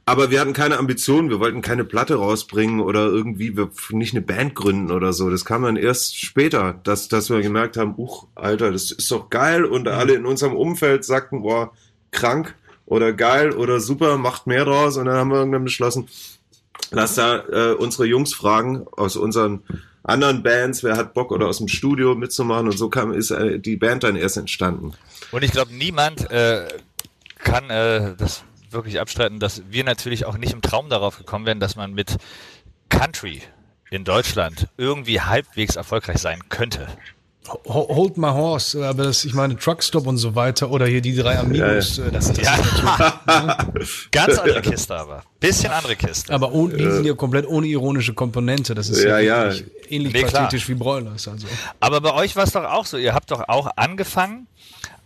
[0.09, 4.23] Aber wir hatten keine Ambitionen, wir wollten keine Platte rausbringen oder irgendwie wir nicht eine
[4.23, 5.29] Band gründen oder so.
[5.31, 9.31] Das kam dann erst später, dass, dass wir gemerkt haben, uch, Alter, das ist doch
[9.31, 9.65] geil.
[9.65, 11.73] Und alle in unserem Umfeld sagten, boah,
[12.13, 12.55] krank
[12.87, 14.97] oder geil oder super, macht mehr draus.
[14.97, 16.09] Und dann haben wir irgendwann beschlossen,
[16.93, 19.65] lass da äh, unsere Jungs fragen aus unseren
[20.05, 23.59] anderen Bands, wer hat Bock oder aus dem Studio mitzumachen und so kam ist äh,
[23.59, 24.93] die Band dann erst entstanden.
[25.33, 26.69] Und ich glaube, niemand äh,
[27.39, 28.45] kann äh, das
[28.77, 32.17] wirklich abstreiten, dass wir natürlich auch nicht im Traum darauf gekommen wären, dass man mit
[32.89, 33.43] Country
[33.91, 36.87] in Deutschland irgendwie halbwegs erfolgreich sein könnte.
[37.49, 41.15] Ho- Hold my horse, aber das, ich meine, Truckstop und so weiter oder hier die
[41.15, 42.57] drei Amigos, äh, das, das Ja.
[42.57, 45.23] ist natürlich, Ganz andere Kiste aber.
[45.39, 46.33] Bisschen andere Kiste.
[46.35, 48.75] aber ohne, die sind ja komplett ohne ironische Komponente.
[48.75, 49.61] Das ist Ja, ja, ja.
[49.89, 50.43] ähnlich Nee, klar.
[50.45, 51.29] pathetisch wie Broilers.
[51.29, 51.47] Also.
[51.79, 52.97] Aber bei euch war es doch auch so.
[52.97, 54.49] Ihr habt doch auch angefangen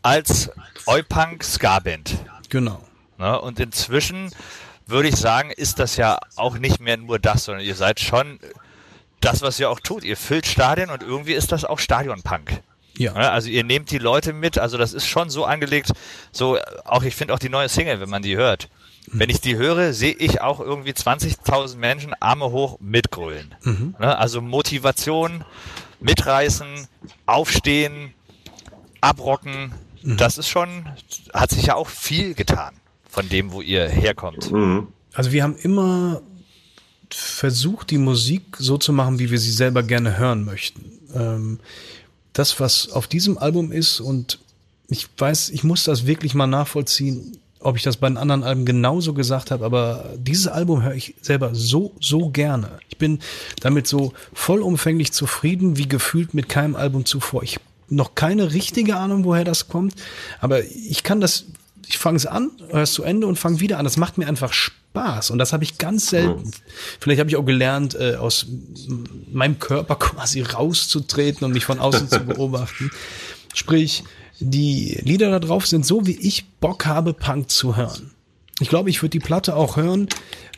[0.01, 0.51] als
[0.87, 2.17] Oi-Punk Ska-Band.
[2.49, 2.83] Genau.
[3.21, 3.41] Ne?
[3.41, 4.31] Und inzwischen
[4.87, 8.41] würde ich sagen, ist das ja auch nicht mehr nur das, sondern ihr seid schon
[9.21, 10.03] das, was ihr auch tut.
[10.03, 12.63] Ihr füllt Stadien und irgendwie ist das auch Stadionpunk.
[12.97, 13.13] Ja.
[13.13, 13.31] Ne?
[13.31, 15.93] Also ihr nehmt die Leute mit, also das ist schon so angelegt,
[16.33, 18.69] so auch ich finde auch die neue Single, wenn man die hört.
[19.07, 23.55] Wenn ich die höre, sehe ich auch irgendwie 20.000 Menschen Arme hoch mitgrölen.
[23.99, 24.19] Ne?
[24.19, 25.45] Also Motivation,
[26.01, 26.87] mitreißen,
[27.27, 28.15] aufstehen,
[29.01, 30.89] abrocken, das ist schon,
[31.35, 32.81] hat sich ja auch viel getan
[33.11, 34.51] von dem, wo ihr herkommt.
[35.13, 36.23] Also wir haben immer
[37.11, 40.93] versucht, die Musik so zu machen, wie wir sie selber gerne hören möchten.
[41.15, 41.59] Ähm,
[42.33, 44.39] das, was auf diesem Album ist, und
[44.89, 48.65] ich weiß, ich muss das wirklich mal nachvollziehen, ob ich das bei den anderen Alben
[48.65, 52.79] genauso gesagt habe, aber dieses Album höre ich selber so, so gerne.
[52.89, 53.19] Ich bin
[53.61, 57.43] damit so vollumfänglich zufrieden, wie gefühlt mit keinem Album zuvor.
[57.43, 59.95] Ich habe noch keine richtige Ahnung, woher das kommt,
[60.41, 61.47] aber ich kann das
[61.89, 63.85] ich fange es an, höre es zu Ende und fange wieder an.
[63.85, 66.51] Das macht mir einfach Spaß und das habe ich ganz selten.
[67.01, 68.47] Vielleicht habe ich auch gelernt, äh, aus
[69.31, 72.91] meinem Körper quasi rauszutreten und mich von außen zu beobachten.
[73.55, 74.05] Sprich,
[74.39, 78.13] die Lieder da drauf sind so, wie ich Bock habe, Punk zu hören.
[78.61, 80.09] ich glaube, ich würde die Platte auch hören,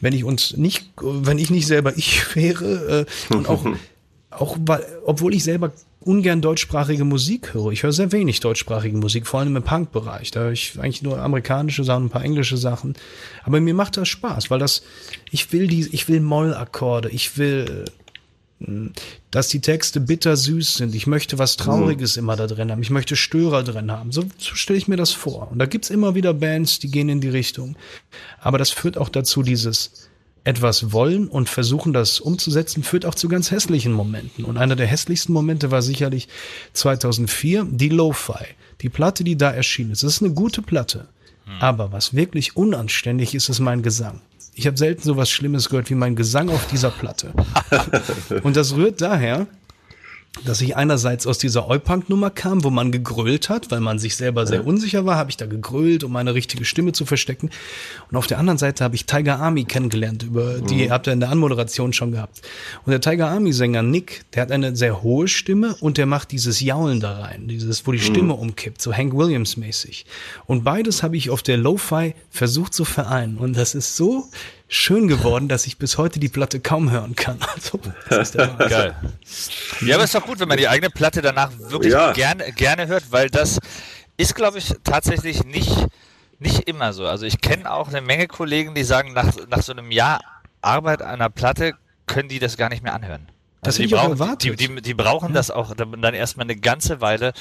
[0.00, 3.64] wenn ich uns nicht, wenn ich nicht selber ich wäre äh, und auch,
[4.30, 7.72] auch weil, obwohl ich selber ungern deutschsprachige Musik höre.
[7.72, 10.30] Ich höre sehr wenig deutschsprachige Musik, vor allem im Punk-Bereich.
[10.30, 12.94] Da höre ich eigentlich nur amerikanische Sachen, ein paar englische Sachen.
[13.44, 14.82] Aber mir macht das Spaß, weil das,
[15.30, 17.84] ich will die, ich will Mollakkorde, ich will
[19.30, 20.94] dass die Texte bittersüß sind.
[20.94, 22.22] Ich möchte was Trauriges mhm.
[22.22, 22.82] immer da drin haben.
[22.82, 24.12] Ich möchte Störer drin haben.
[24.12, 25.50] So, so stelle ich mir das vor.
[25.50, 27.76] Und da gibt's immer wieder Bands, die gehen in die Richtung.
[28.40, 30.10] Aber das führt auch dazu, dieses
[30.44, 34.44] etwas wollen und versuchen, das umzusetzen, führt auch zu ganz hässlichen Momenten.
[34.44, 36.28] Und einer der hässlichsten Momente war sicherlich
[36.72, 38.44] 2004 die Lo-Fi.
[38.80, 40.02] Die Platte, die da erschienen ist.
[40.02, 41.06] Das ist eine gute Platte.
[41.46, 41.52] Mhm.
[41.60, 44.20] Aber was wirklich unanständig ist, ist mein Gesang.
[44.54, 47.32] Ich habe selten so was Schlimmes gehört wie mein Gesang auf dieser Platte.
[48.42, 49.46] Und das rührt daher,
[50.44, 54.46] dass ich einerseits aus dieser Eupunk-Nummer kam, wo man gegrölt hat, weil man sich selber
[54.46, 57.50] sehr unsicher war, habe ich da gegrölt, um meine richtige Stimme zu verstecken.
[58.10, 60.90] Und auf der anderen Seite habe ich Tiger Army kennengelernt, über die mhm.
[60.90, 62.40] habt ihr in der Anmoderation schon gehabt.
[62.86, 66.60] Und der Tiger Army-Sänger Nick, der hat eine sehr hohe Stimme und der macht dieses
[66.60, 68.02] Jaulen da rein, dieses, wo die mhm.
[68.02, 70.06] Stimme umkippt, so Hank Williams-mäßig.
[70.46, 73.36] Und beides habe ich auf der Lo-Fi versucht zu vereinen.
[73.36, 74.30] Und das ist so
[74.72, 77.38] schön geworden, dass ich bis heute die Platte kaum hören kann.
[77.54, 78.96] Also, das ist der Geil.
[79.82, 82.12] Ja, aber es ist doch gut, wenn man die eigene Platte danach wirklich ja.
[82.12, 83.58] gerne, gerne hört, weil das
[84.16, 85.86] ist, glaube ich, tatsächlich nicht,
[86.38, 87.06] nicht immer so.
[87.06, 90.20] Also ich kenne auch eine Menge Kollegen, die sagen, nach, nach so einem Jahr
[90.62, 91.74] Arbeit an einer Platte
[92.06, 93.28] können die das gar nicht mehr anhören.
[93.60, 95.34] Also das die, brauchen, die, die, die, brauchen ja.
[95.34, 97.32] das auch dann erstmal eine ganze Weile,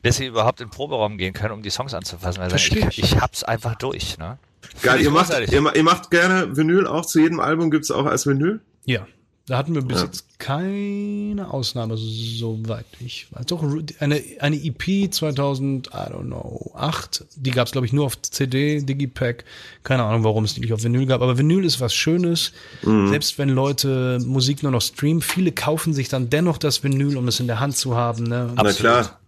[0.00, 2.42] bis sie überhaupt in den Proberaum gehen können, um die Songs anzufassen.
[2.42, 4.16] Also ich, ich, ich hab's einfach durch.
[4.18, 4.38] Ne?
[4.80, 8.26] Geil, ihr macht, ihr, ihr, macht gerne Vinyl auch zu jedem Album gibt's auch als
[8.26, 8.60] Vinyl?
[8.84, 9.06] Ja.
[9.46, 10.04] Da hatten wir bis ja.
[10.04, 13.46] jetzt keine Ausnahme, soweit ich weiß.
[13.46, 13.64] Doch,
[13.98, 18.80] eine, eine EP 2000, I don't know, 8, die gab's glaube ich, nur auf CD,
[18.82, 19.44] Digipack.
[19.82, 21.22] Keine Ahnung, warum es die nicht auf Vinyl gab.
[21.22, 22.52] Aber Vinyl ist was Schönes.
[22.82, 23.08] Mhm.
[23.08, 27.26] Selbst wenn Leute Musik nur noch streamen, viele kaufen sich dann dennoch das Vinyl, um
[27.26, 28.22] es in der Hand zu haben.
[28.22, 28.52] Ne?
[28.54, 29.18] Na klar.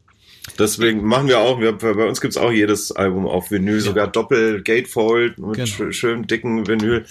[0.59, 3.81] Deswegen machen wir auch, wir, bei uns gibt's auch jedes Album auf Vinyl, ja.
[3.81, 5.67] sogar Doppel Gatefold mit genau.
[5.67, 7.07] sch schön dicken Vinyl.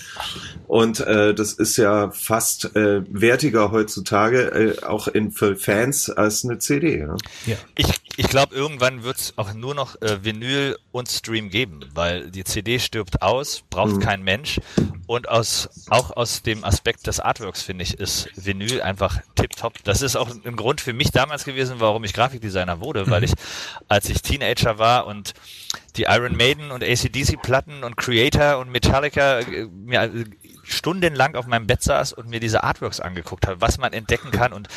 [0.67, 6.46] Und äh, das ist ja fast äh, wertiger heutzutage, äh, auch in, für Fans, als
[6.46, 7.00] eine CD.
[7.00, 7.15] Ja.
[7.46, 7.58] ja.
[7.76, 12.43] Ich, ich glaube, irgendwann wird's auch nur noch äh, Vinyl und Stream geben, weil die
[12.43, 13.99] CD stirbt aus, braucht mhm.
[13.99, 14.60] kein Mensch.
[15.08, 19.84] Und aus, auch aus dem Aspekt des Artworks, finde ich, ist Vinyl einfach tipptopp.
[19.84, 23.34] Das ist auch ein Grund für mich damals gewesen, warum ich Grafikdesigner wurde, weil ich,
[23.88, 25.34] als ich Teenager war und
[25.95, 30.26] die Iron Maiden und ACDC Platten und Creator und Metallica äh, mir äh,
[30.63, 34.54] stundenlang auf meinem Bett saß und mir diese Artworks angeguckt habe, was man entdecken kann
[34.54, 34.67] und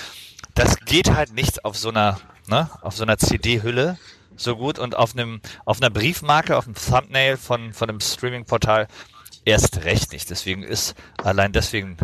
[0.57, 3.99] das geht halt nicht auf so einer, ne, auf so einer CD-Hülle
[4.37, 8.89] so gut und auf einem, auf einer Briefmarke, auf einem Thumbnail von, von einem Streaming-Portal
[9.45, 10.29] erst recht nicht.
[10.31, 11.97] Deswegen ist allein deswegen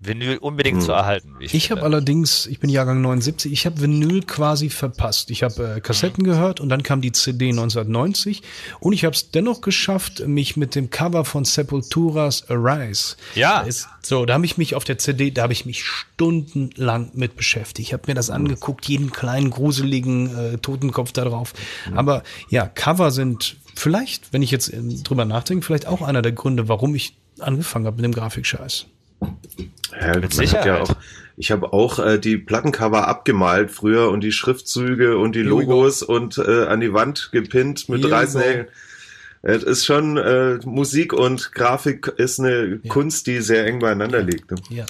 [0.00, 0.84] Vinyl unbedingt hm.
[0.84, 1.34] zu erhalten.
[1.40, 5.30] ich ich habe allerdings, ich bin Jahrgang 79, ich habe Vinyl quasi verpasst.
[5.30, 6.30] Ich habe äh, Kassetten mhm.
[6.30, 8.42] gehört und dann kam die CD 1990
[8.78, 13.16] und ich habe es dennoch geschafft, mich mit dem Cover von Sepulturas Arise.
[13.34, 13.60] Ja.
[13.62, 17.34] Ist, so, da habe ich mich auf der CD, da habe ich mich stundenlang mit
[17.34, 17.88] beschäftigt.
[17.88, 21.54] Ich habe mir das angeguckt, jeden kleinen gruseligen äh, Totenkopf da drauf.
[21.90, 21.98] Mhm.
[21.98, 26.32] Aber ja, Cover sind vielleicht, wenn ich jetzt äh, drüber nachdenke, vielleicht auch einer der
[26.32, 28.86] Gründe, warum ich angefangen habe mit dem Grafikscheiß.
[30.00, 30.66] Ja, Mit Sicherheit.
[30.66, 30.96] Ja auch,
[31.36, 36.38] ich habe auch äh, die Plattencover abgemalt früher und die Schriftzüge und die Logos und
[36.38, 38.68] äh, an die Wand gepinnt mit Reißnägeln.
[39.42, 42.88] Es ist schon äh, Musik und Grafik ist eine ja.
[42.88, 44.50] Kunst, die sehr eng beieinander liegt.
[44.50, 44.56] Ne?
[44.70, 44.86] Ja.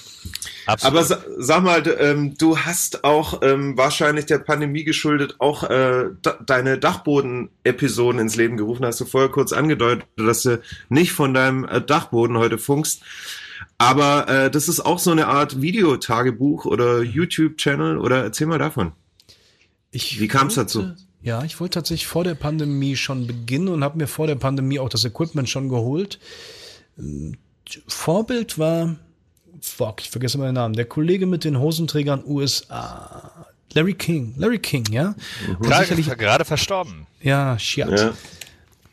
[0.65, 0.97] Absolut.
[0.97, 6.07] Aber sa sag mal, ähm, du hast auch ähm, wahrscheinlich der Pandemie geschuldet auch äh,
[6.47, 8.87] deine Dachboden-Episoden ins Leben gerufen.
[8.87, 13.03] Hast du vorher kurz angedeutet, dass du nicht von deinem äh, Dachboden heute funkst.
[13.77, 18.93] Aber äh, das ist auch so eine Art Videotagebuch oder YouTube-Channel oder erzähl mal davon.
[19.91, 20.93] Ich Wie kam es dazu?
[21.23, 24.79] Ja, ich wollte tatsächlich vor der Pandemie schon beginnen und habe mir vor der Pandemie
[24.79, 26.19] auch das Equipment schon geholt.
[27.87, 28.97] Vorbild war,
[29.61, 33.47] fuck, ich vergesse meinen Namen, der Kollege mit den Hosenträgern USA.
[33.75, 35.15] Larry King, Larry King, ja?
[35.47, 35.63] Mhm.
[35.63, 37.07] Gerade, gerade verstorben.
[37.21, 37.89] Ja, shit.
[37.89, 38.15] Ja.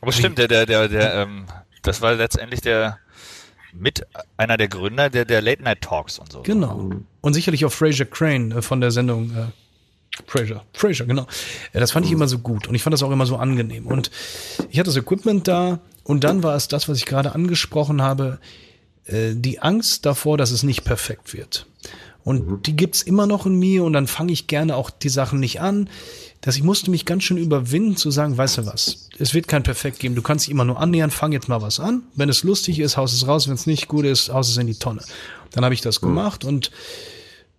[0.01, 1.45] Aber stimmt, der, der, der, der, ähm,
[1.82, 2.99] das war letztendlich der,
[3.78, 4.06] mit
[4.38, 6.42] einer der Gründer der, der Late Night Talks und so.
[6.42, 6.90] Genau.
[7.22, 9.46] Und sicherlich auch Fraser Crane äh, von der Sendung äh,
[10.28, 11.28] Fraser, Fraser, genau.
[11.74, 13.88] Äh, das fand ich immer so gut und ich fand das auch immer so angenehm.
[13.88, 14.12] Und
[14.70, 18.40] ich hatte das Equipment da und dann war es das, was ich gerade angesprochen habe,
[19.06, 21.68] äh, die Angst davor, dass es nicht perfekt wird.
[22.26, 22.62] Und mhm.
[22.64, 25.62] die gibt's immer noch in mir und dann fange ich gerne auch die Sachen nicht
[25.62, 25.90] an.
[26.42, 29.64] Dass ich musste mich ganz schön überwinden zu sagen, weißt du was, es wird kein
[29.64, 30.16] Perfekt geben.
[30.16, 32.04] Du kannst dich immer nur annähern, fang jetzt mal was an.
[32.16, 33.48] Wenn es lustig ist, haus es raus.
[33.48, 35.02] Wenn es nicht gut ist, haus es in die Tonne.
[35.52, 36.08] Dann habe ich das mhm.
[36.08, 36.72] gemacht und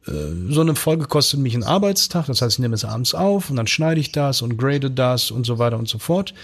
[0.06, 0.12] äh,
[0.48, 2.26] so eine Folge kostet mich einen Arbeitstag.
[2.26, 5.30] Das heißt, ich nehme es abends auf und dann schneide ich das und grade das
[5.30, 6.34] und so weiter und so fort.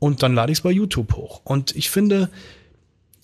[0.00, 1.40] Und dann lade ich es bei YouTube hoch.
[1.44, 2.28] Und ich finde,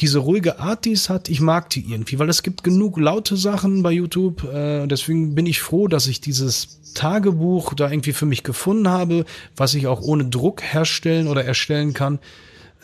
[0.01, 3.37] diese ruhige Art, die es hat, ich mag die irgendwie, weil es gibt genug laute
[3.37, 4.45] Sachen bei YouTube.
[4.45, 9.25] Äh, deswegen bin ich froh, dass ich dieses Tagebuch da irgendwie für mich gefunden habe,
[9.57, 12.19] was ich auch ohne Druck herstellen oder erstellen kann.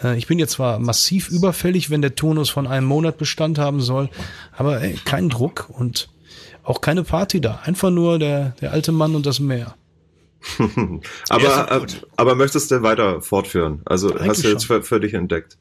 [0.02, 3.80] Äh, ich bin jetzt zwar massiv überfällig, wenn der Tonus von einem Monat Bestand haben
[3.80, 4.08] soll,
[4.56, 6.10] aber ey, kein Druck und
[6.62, 7.60] auch keine Party da.
[7.64, 9.74] Einfach nur der, der alte Mann und das Meer.
[11.28, 13.82] aber, äh, aber möchtest du weiter fortführen?
[13.84, 15.58] Also Eigentlich hast du jetzt für, für dich entdeckt?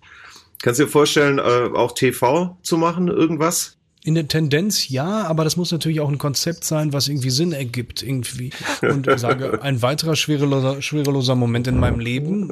[0.62, 3.79] Kannst du dir vorstellen, äh, auch TV zu machen, irgendwas?
[4.06, 7.52] In der Tendenz ja, aber das muss natürlich auch ein Konzept sein, was irgendwie Sinn
[7.52, 8.52] ergibt, irgendwie.
[8.82, 12.50] Und ich sage, ein weiterer schwereloser, schwereloser Moment in meinem Leben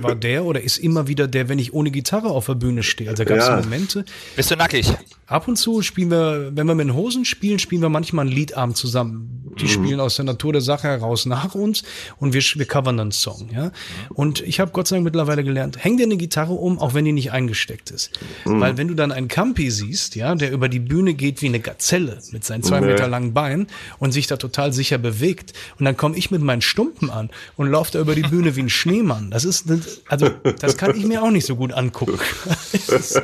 [0.00, 3.08] war der oder ist immer wieder der, wenn ich ohne Gitarre auf der Bühne stehe.
[3.08, 3.60] Also gab es ja.
[3.60, 4.04] Momente.
[4.34, 4.92] Bist du nackig?
[5.26, 8.34] Ab und zu spielen wir, wenn wir mit den Hosen spielen, spielen wir manchmal einen
[8.34, 9.52] Liedabend zusammen.
[9.60, 9.68] Die mhm.
[9.68, 11.84] spielen aus der Natur der Sache heraus nach uns
[12.18, 13.70] und wir, wir covern dann einen Song, ja.
[14.10, 17.04] Und ich habe Gott sei Dank mittlerweile gelernt, häng dir eine Gitarre um, auch wenn
[17.04, 18.10] die nicht eingesteckt ist.
[18.44, 18.60] Mhm.
[18.60, 21.60] Weil wenn du dann einen Campi siehst, ja, der über die Bühne geht wie eine
[21.60, 22.86] Gazelle mit seinen zwei nee.
[22.88, 26.62] Meter langen Beinen und sich da total sicher bewegt und dann komme ich mit meinen
[26.62, 29.30] Stumpen an und laufe da über die Bühne wie ein Schneemann.
[29.30, 29.66] Das ist,
[30.08, 32.18] also das kann ich mir auch nicht so gut angucken.
[32.72, 33.20] so.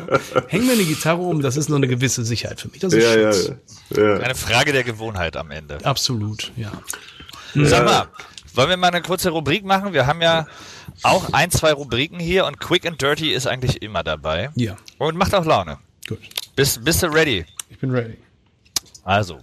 [0.48, 2.80] Häng mir eine Gitarre um, das ist nur eine gewisse Sicherheit für mich.
[2.80, 3.52] Das ist ja, Schutz.
[3.90, 4.18] Ja, ja.
[4.18, 5.78] Eine Frage der Gewohnheit am Ende.
[5.84, 6.72] Absolut, ja.
[7.54, 8.08] Sag mal,
[8.54, 9.92] wollen wir mal eine kurze Rubrik machen?
[9.92, 10.46] Wir haben ja
[11.02, 14.50] auch ein, zwei Rubriken hier und Quick and Dirty ist eigentlich immer dabei.
[14.54, 14.76] Ja.
[14.98, 15.78] Und macht auch Laune.
[16.08, 16.20] Gut.
[16.56, 17.44] Bist, bist du ready?
[17.68, 18.16] Ich bin ready.
[19.04, 19.38] Also,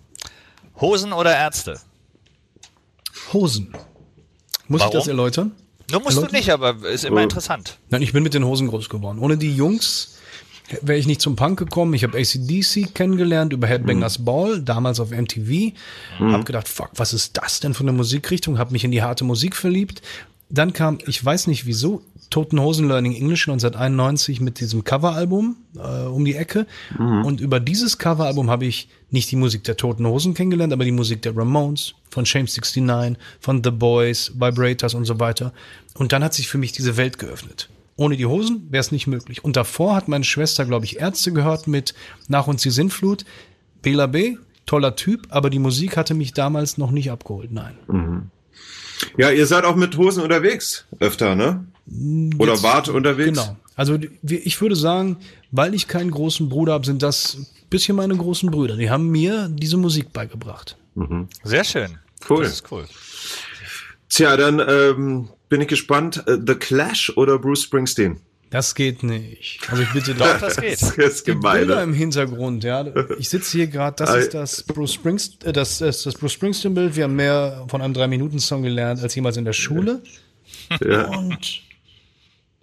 [0.82, 1.80] Hosen oder Ärzte?
[3.32, 3.71] Hosen.
[4.67, 4.91] Muss Warum?
[4.91, 5.52] ich das erläutern?
[5.91, 6.32] Nur musst erläutern?
[6.32, 7.78] du nicht, aber ist immer interessant.
[7.91, 9.19] Nein, ich bin mit den Hosen groß geworden.
[9.19, 10.17] Ohne die Jungs
[10.82, 11.93] wäre ich nicht zum Punk gekommen.
[11.93, 14.26] Ich habe ACDC kennengelernt über Headbangers mhm.
[14.26, 15.73] Ball, damals auf MTV.
[16.19, 16.34] Mhm.
[16.34, 18.58] Hab gedacht, fuck, was ist das denn für eine Musikrichtung?
[18.58, 20.02] Hab mich in die harte Musik verliebt.
[20.54, 26.06] Dann kam, ich weiß nicht wieso, Toten Hosen Learning English 1991 mit diesem Coveralbum äh,
[26.06, 26.68] um die Ecke.
[26.98, 27.26] Mhm.
[27.26, 30.92] Und über dieses Coveralbum habe ich nicht die Musik der Toten Hosen kennengelernt, aber die
[30.92, 35.54] Musik der Ramones, von Shame 69, von The Boys, Vibrators und so weiter.
[35.96, 37.70] Und dann hat sich für mich diese Welt geöffnet.
[37.96, 39.44] Ohne die Hosen wäre es nicht möglich.
[39.44, 41.96] Und davor hat meine Schwester, glaube ich, Ärzte gehört mit
[42.28, 43.26] Nach uns die Sintflut.
[43.82, 44.38] Bela B.,
[44.68, 47.76] toller Typ, aber die Musik hatte mich damals noch nicht abgeholt, nein.
[47.88, 48.32] Mhm.
[49.18, 51.66] Ja, ihr seid auch mit Hosen unterwegs öfter, ne?
[52.38, 53.38] Oder Jetzt, wart unterwegs?
[53.38, 53.58] Genau.
[53.76, 55.18] Also ich würde sagen,
[55.52, 57.38] weil ich keinen großen Bruder habe, sind das
[57.70, 58.78] bisschen meine großen Brüder.
[58.78, 60.78] Die haben mir diese Musik beigebracht.
[60.94, 61.28] Mhm.
[61.44, 61.98] Sehr schön.
[62.30, 62.44] Cool.
[62.44, 62.86] Das ist cool.
[64.10, 66.24] Tja, dann ähm, bin ich gespannt.
[66.28, 68.20] Äh, The Clash oder Bruce Springsteen?
[68.54, 69.62] Das geht nicht.
[69.68, 70.80] Also ich bitte doch, das geht.
[70.80, 71.62] Das ist gemein.
[71.62, 72.86] Bilder im Hintergrund, ja.
[73.18, 76.76] Ich sitze hier gerade, das ist das Bruce Springsteen, äh, das ist das Bruce Springsteen
[76.76, 76.96] Bild.
[76.96, 80.04] Wir haben mehr von einem drei Minuten Song gelernt als jemals in der Schule.
[80.88, 81.08] Ja.
[81.08, 81.63] Und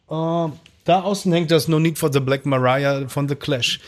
[0.08, 0.52] äh,
[0.84, 3.80] da außen hängt das No Need for the Black Mariah von The Clash.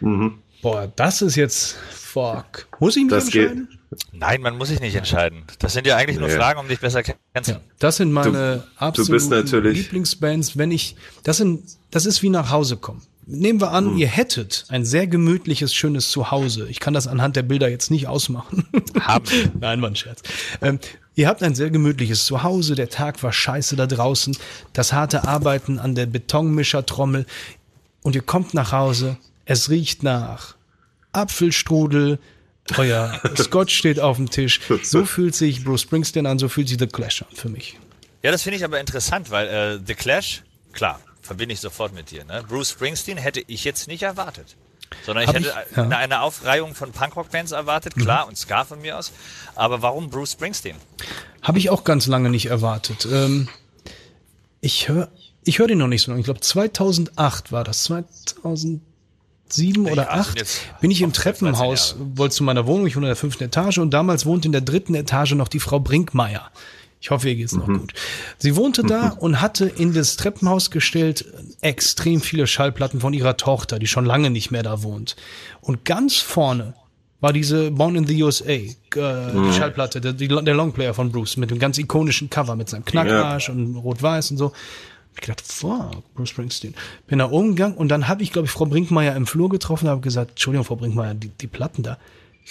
[0.00, 0.40] Mhm.
[0.60, 2.68] Boah, das ist jetzt fuck.
[2.78, 3.68] Muss ich mich das entscheiden?
[3.70, 3.77] Geht.
[4.12, 5.44] Nein, man muss sich nicht entscheiden.
[5.58, 6.36] Das sind ja eigentlich nur ja.
[6.36, 7.64] Fragen, um dich besser kennenzulernen.
[7.66, 10.58] Ja, das sind meine du, absoluten Lieblingsbands.
[10.58, 13.02] Wenn ich, das sind, das ist wie nach Hause kommen.
[13.30, 13.96] Nehmen wir an, hm.
[13.98, 16.66] ihr hättet ein sehr gemütliches, schönes Zuhause.
[16.68, 18.66] Ich kann das anhand der Bilder jetzt nicht ausmachen.
[19.00, 19.26] Haben.
[19.60, 20.22] Nein, mein Scherz.
[20.62, 20.78] Ähm,
[21.14, 22.74] ihr habt ein sehr gemütliches Zuhause.
[22.74, 24.36] Der Tag war scheiße da draußen.
[24.72, 27.26] Das harte Arbeiten an der Betonmischertrommel.
[28.02, 29.18] Und ihr kommt nach Hause.
[29.44, 30.56] Es riecht nach
[31.12, 32.18] Apfelstrudel,
[32.76, 34.60] euer Scotch steht auf dem Tisch.
[34.82, 37.78] So fühlt sich Bruce Springsteen an, so fühlt sich The Clash an für mich.
[38.22, 42.10] Ja, das finde ich aber interessant, weil äh, The Clash, klar, verbinde ich sofort mit
[42.10, 42.24] dir.
[42.24, 42.44] Ne?
[42.48, 44.56] Bruce Springsteen hätte ich jetzt nicht erwartet.
[45.04, 45.82] Sondern ich Hab hätte ich, ja.
[45.82, 48.02] eine, eine, Aufreihung von Punkrock-Bands erwartet, mhm.
[48.02, 48.30] klar, mhm.
[48.30, 49.12] und Ska von mir aus.
[49.54, 50.76] Aber warum Bruce Springsteen?
[51.42, 53.06] Habe ich auch ganz lange nicht erwartet.
[53.10, 53.48] Ähm,
[54.60, 55.08] ich höre
[55.44, 56.20] ich hör den noch nicht so lange.
[56.20, 57.84] Ich glaube 2008 war das.
[57.84, 58.82] 2000
[59.52, 60.42] sieben ja, oder acht
[60.80, 63.92] bin ich im Treppenhaus, wollte zu meiner Wohnung, ich wohne in der fünften Etage und
[63.92, 66.50] damals wohnte in der dritten Etage noch die Frau Brinkmeier.
[67.00, 67.58] Ich hoffe, ihr geht's mhm.
[67.60, 67.94] noch gut.
[68.38, 69.18] Sie wohnte da mhm.
[69.18, 71.24] und hatte in das Treppenhaus gestellt
[71.60, 75.16] extrem viele Schallplatten von ihrer Tochter, die schon lange nicht mehr da wohnt.
[75.60, 76.74] Und ganz vorne
[77.20, 79.52] war diese Born in the USA äh, mhm.
[79.52, 83.54] Schallplatte, der, der Longplayer von Bruce mit dem ganz ikonischen Cover mit seinem Knackarsch ja.
[83.54, 84.52] und Rot-Weiß und so
[85.20, 86.74] ich gedacht, fuck, Bruce Springsteen.
[87.06, 89.90] Bin da umgegangen und dann habe ich, glaube ich, Frau Brinkmeier im Flur getroffen und
[89.90, 91.98] habe gesagt, Entschuldigung, Frau Brinkmeier, die, die Platten da,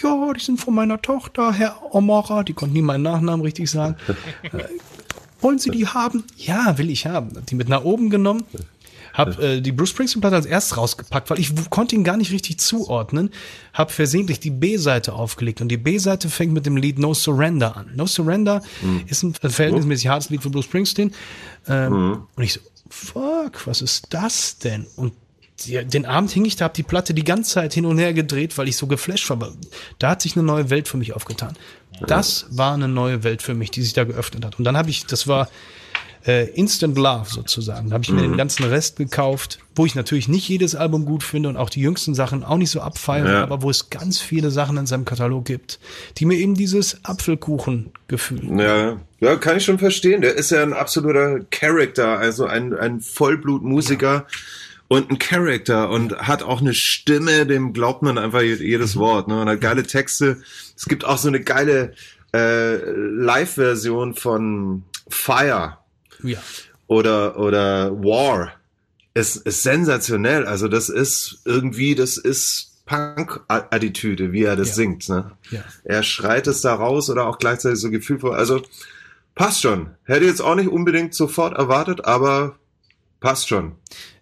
[0.02, 3.96] ja, die sind von meiner Tochter, Herr Omora, die konnten nie meinen Nachnamen richtig sagen.
[4.44, 4.64] Äh,
[5.42, 6.24] wollen Sie die haben?
[6.36, 7.36] Ja, will ich haben.
[7.36, 8.44] Hab die mit nach oben genommen.
[9.18, 12.32] Hab äh, die Bruce Springsteen Platte als erstes rausgepackt, weil ich konnte ihn gar nicht
[12.32, 13.32] richtig zuordnen.
[13.74, 17.92] Hab versehentlich die B-Seite aufgelegt und die B-Seite fängt mit dem Lied No Surrender an.
[17.96, 18.62] No Surrender
[19.08, 21.14] ist ein verhältnismäßig hartes Lied für Bruce Springsteen.
[21.68, 22.60] Ähm, Und ich so,
[22.90, 24.86] fuck, was ist das denn?
[24.96, 25.14] Und
[25.66, 28.14] die, den Abend hing ich da, hab die Platte die ganze Zeit hin und her
[28.14, 29.38] gedreht, weil ich so geflasht war.
[29.38, 29.54] Aber
[29.98, 31.56] Da hat sich eine neue Welt für mich aufgetan.
[32.06, 34.60] Das war eine neue Welt für mich, die sich da geöffnet hat.
[34.60, 35.50] Und dann habe ich, das war
[36.26, 37.90] äh, Instant Love sozusagen.
[37.90, 41.24] Da habe ich mir den ganzen Rest gekauft, wo ich natürlich nicht jedes Album gut
[41.24, 43.44] finde und auch die jüngsten Sachen auch nicht so abfeiere, Ja.
[43.44, 45.80] aber wo es ganz viele Sachen in seinem Katalog gibt,
[46.18, 48.60] die mir eben dieses Apfelkuchen-Gefühl.
[48.60, 50.22] Ja, ja, kann ich schon verstehen.
[50.22, 54.26] Der ist ja ein absoluter Character, also ein, ein Vollblutmusiker
[54.88, 59.28] und ein Character und hat auch eine Stimme, dem glaubt man einfach je- jedes Wort.
[59.28, 59.42] Ne?
[59.42, 60.38] Und hat geile Texte.
[60.76, 61.94] Es gibt auch so eine geile
[62.34, 65.78] äh, Live-Version von Fire
[66.24, 66.40] Ja.
[66.88, 68.54] oder oder War.
[69.14, 70.46] Es ist sensationell.
[70.46, 74.74] Also das ist irgendwie, das ist Punk-Attitüde, wie er das Ja.
[74.76, 75.10] singt.
[75.10, 75.32] Ne?
[75.52, 75.64] Ja.
[75.84, 78.36] Er schreit es da raus oder auch gleichzeitig so gefühlvoll.
[78.36, 78.62] Also
[79.36, 79.92] passt schon.
[80.04, 82.58] Hätte jetzt auch nicht unbedingt sofort erwartet, aber
[83.20, 83.74] passt schon.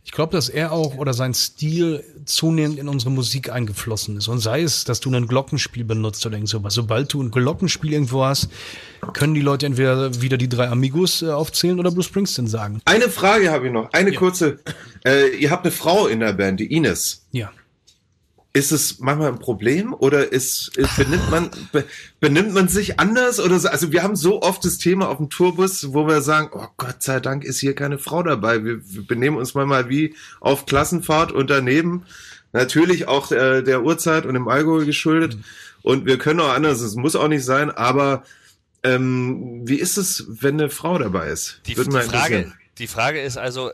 [0.06, 4.28] Ich glaube, dass er auch oder sein Stil zunehmend in unsere Musik eingeflossen ist.
[4.28, 6.76] Und sei es, dass du ein Glockenspiel benutzt oder irgend sowas.
[6.76, 8.50] Sobald du ein Glockenspiel irgendwo hast,
[9.14, 12.82] können die Leute entweder wieder die drei Amigos äh, aufzählen oder Bruce Springsteen sagen.
[12.86, 14.20] Eine Frage habe ich noch, eine Ja.
[14.20, 14.60] kurze.
[15.04, 17.24] Äh, ihr habt eine Frau in der Band, die Ines.
[17.32, 17.52] Ja.
[18.56, 21.84] Ist es manchmal ein Problem oder ist, ist benimmt man be,
[22.22, 23.68] benimmt man sich anders oder so?
[23.68, 27.04] Also wir haben so oft das Thema auf dem Tourbus, wo wir sagen, oh Gott
[27.04, 28.64] sei Dank ist hier keine Frau dabei.
[28.64, 32.06] Wir, wir benehmen uns manchmal wie auf Klassenfahrt und daneben
[32.54, 35.38] natürlich auch äh, der Uhrzeit und dem Alkohol geschuldet.
[35.82, 36.80] Und wir können auch anders.
[36.80, 37.72] Es muss auch nicht sein.
[37.72, 38.24] Aber
[38.84, 41.60] ähm, wie ist es, wenn eine Frau dabei ist?
[41.66, 43.72] Die, die, Frage, die Frage ist also,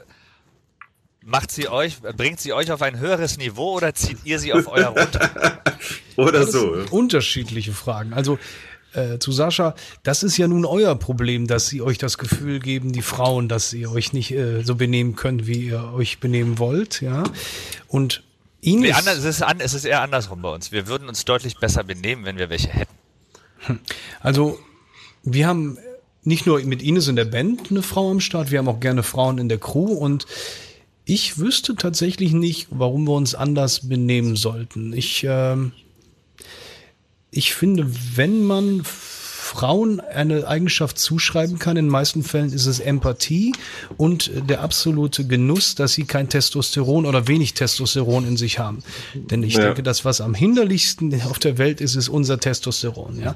[1.23, 4.67] macht sie euch, bringt sie euch auf ein höheres Niveau oder zieht ihr sie auf
[4.67, 5.29] euer runter?
[6.17, 6.75] Oder Das so.
[6.75, 8.13] sind unterschiedliche Fragen.
[8.13, 8.37] Also
[8.93, 12.91] äh, zu Sascha, das ist ja nun euer Problem, dass sie euch das Gefühl geben,
[12.91, 17.01] die Frauen, dass ihr euch nicht äh, so benehmen könnt, wie ihr euch benehmen wollt,
[17.01, 17.23] ja.
[17.87, 18.23] Und
[18.59, 20.71] Ines, Nee, anders, es, ist an, es ist eher andersrum bei uns.
[20.71, 23.79] Wir würden uns deutlich besser benehmen, wenn wir welche hätten.
[24.19, 24.59] also
[25.23, 25.77] wir haben
[26.23, 29.01] nicht nur mit Ines in der Band eine Frau am Start, wir haben auch gerne
[29.03, 30.27] Frauen in der Crew und
[31.11, 34.93] ich wüsste tatsächlich nicht, warum wir uns anders benehmen sollten.
[34.93, 35.73] Ich, ähm,
[37.31, 37.85] ich finde,
[38.15, 43.51] wenn man Frauen eine Eigenschaft zuschreiben kann, in den meisten Fällen ist es Empathie
[43.97, 48.81] und der absolute Genuss, dass sie kein Testosteron oder wenig Testosteron in sich haben.
[49.13, 49.65] Denn ich Ja.
[49.65, 53.19] denke, das, was am hinderlichsten auf der Welt ist, ist unser Testosteron.
[53.19, 53.35] Ja?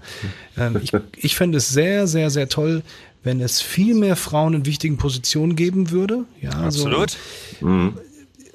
[0.57, 2.83] Ähm, ich ich fände es sehr, sehr, sehr toll,
[3.25, 6.23] wenn es viel mehr Frauen in wichtigen Positionen geben würde.
[6.41, 7.17] Ja, also Absolut.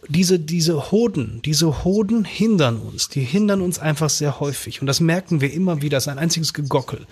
[0.08, 3.08] diese, diese Hoden, diese Hoden hindern uns.
[3.08, 4.80] Die hindern uns einfach sehr häufig.
[4.80, 5.96] Und das merken wir immer wieder.
[5.96, 7.06] Das ist ein einziges Gegockel.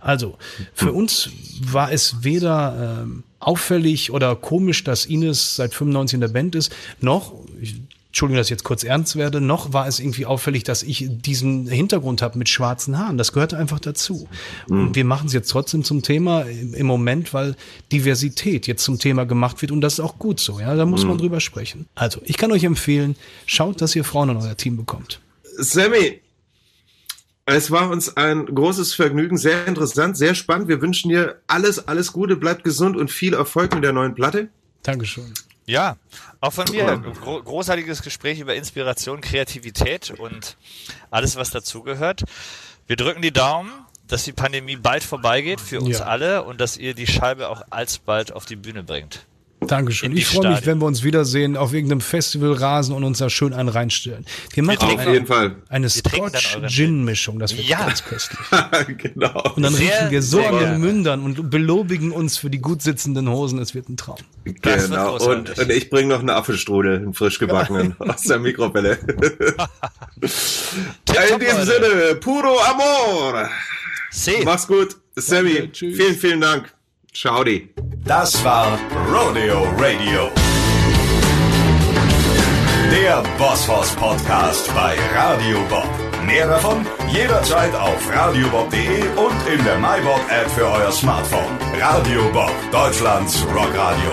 [0.00, 0.36] Also,
[0.74, 1.30] für uns
[1.60, 6.72] war es weder ähm, auffällig oder komisch, dass Ines seit 95 in der Band ist,
[7.00, 7.76] noch, ich,
[8.08, 11.66] Entschuldigung, dass ich jetzt kurz ernst werde, noch war es irgendwie auffällig, dass ich diesen
[11.66, 13.18] Hintergrund habe mit schwarzen Haaren.
[13.18, 14.28] Das gehörte einfach dazu.
[14.66, 17.54] Und wir machen es jetzt trotzdem zum Thema im Moment, weil
[17.92, 20.58] Diversität jetzt zum Thema gemacht wird und das ist auch gut so.
[20.58, 21.86] Ja, da muss man drüber sprechen.
[21.94, 25.20] Also, ich kann euch empfehlen, schaut, dass ihr Frauen in euer Team bekommt.
[25.58, 26.20] Sammy,
[27.44, 30.68] es war uns ein großes Vergnügen, sehr interessant, sehr spannend.
[30.68, 34.48] Wir wünschen dir alles, alles Gute, bleib gesund und viel Erfolg mit der neuen Platte.
[34.82, 35.32] Dankeschön.
[35.68, 35.98] Ja,
[36.40, 36.96] auch von mir.
[36.96, 40.56] Gro großartiges Gespräch über Inspiration, Kreativität und
[41.10, 42.24] alles, was dazugehört.
[42.86, 43.70] Wir drücken die Daumen,
[44.06, 46.06] dass die Pandemie bald vorbeigeht für uns Ja.
[46.06, 49.26] alle und dass ihr die Scheibe auch alsbald auf die Bühne bringt.
[49.66, 50.16] Dankeschön.
[50.16, 53.52] Ich freue mich, wenn wir uns wiedersehen auf irgendeinem Festival rasen und uns da schön
[53.52, 54.24] einen reinstellen.
[54.54, 55.56] Wir machen trinken Auf eine, jeden Fall.
[55.68, 57.38] eine Scotch-Gin-Mischung.
[57.38, 57.84] Das wird Ja.
[57.84, 58.38] ganz köstlich.
[58.98, 59.52] genau.
[59.56, 60.80] Und dann Sehr, riechen wir so an den.
[60.80, 63.58] Mündern und belobigen uns für die gut sitzenden Hosen.
[63.58, 64.16] Es wird ein Traum.
[64.62, 65.16] Das Genau.
[65.18, 68.98] Und, und ich bringe noch einen Apfelstrudel, einen frisch gebackenen, aus der Mikrowelle.
[70.20, 71.64] In diesem.
[71.64, 73.48] Sinne, puro amor.
[74.10, 74.42] See.
[74.44, 74.96] Mach's gut.
[75.16, 76.72] Sammy, vielen, vielen Dank.
[77.12, 77.44] Ciao.
[77.44, 77.68] die.
[78.04, 78.78] Das war
[79.12, 80.30] Rodeo Radio.
[82.90, 85.88] Der Bosshaus Podcast bei Radio Bob.
[86.24, 91.58] Mehr davon jederzeit auf radiobob.de und in der MyBob App für euer Smartphone.
[91.80, 94.12] Radio Bob, Deutschlands Rockradio.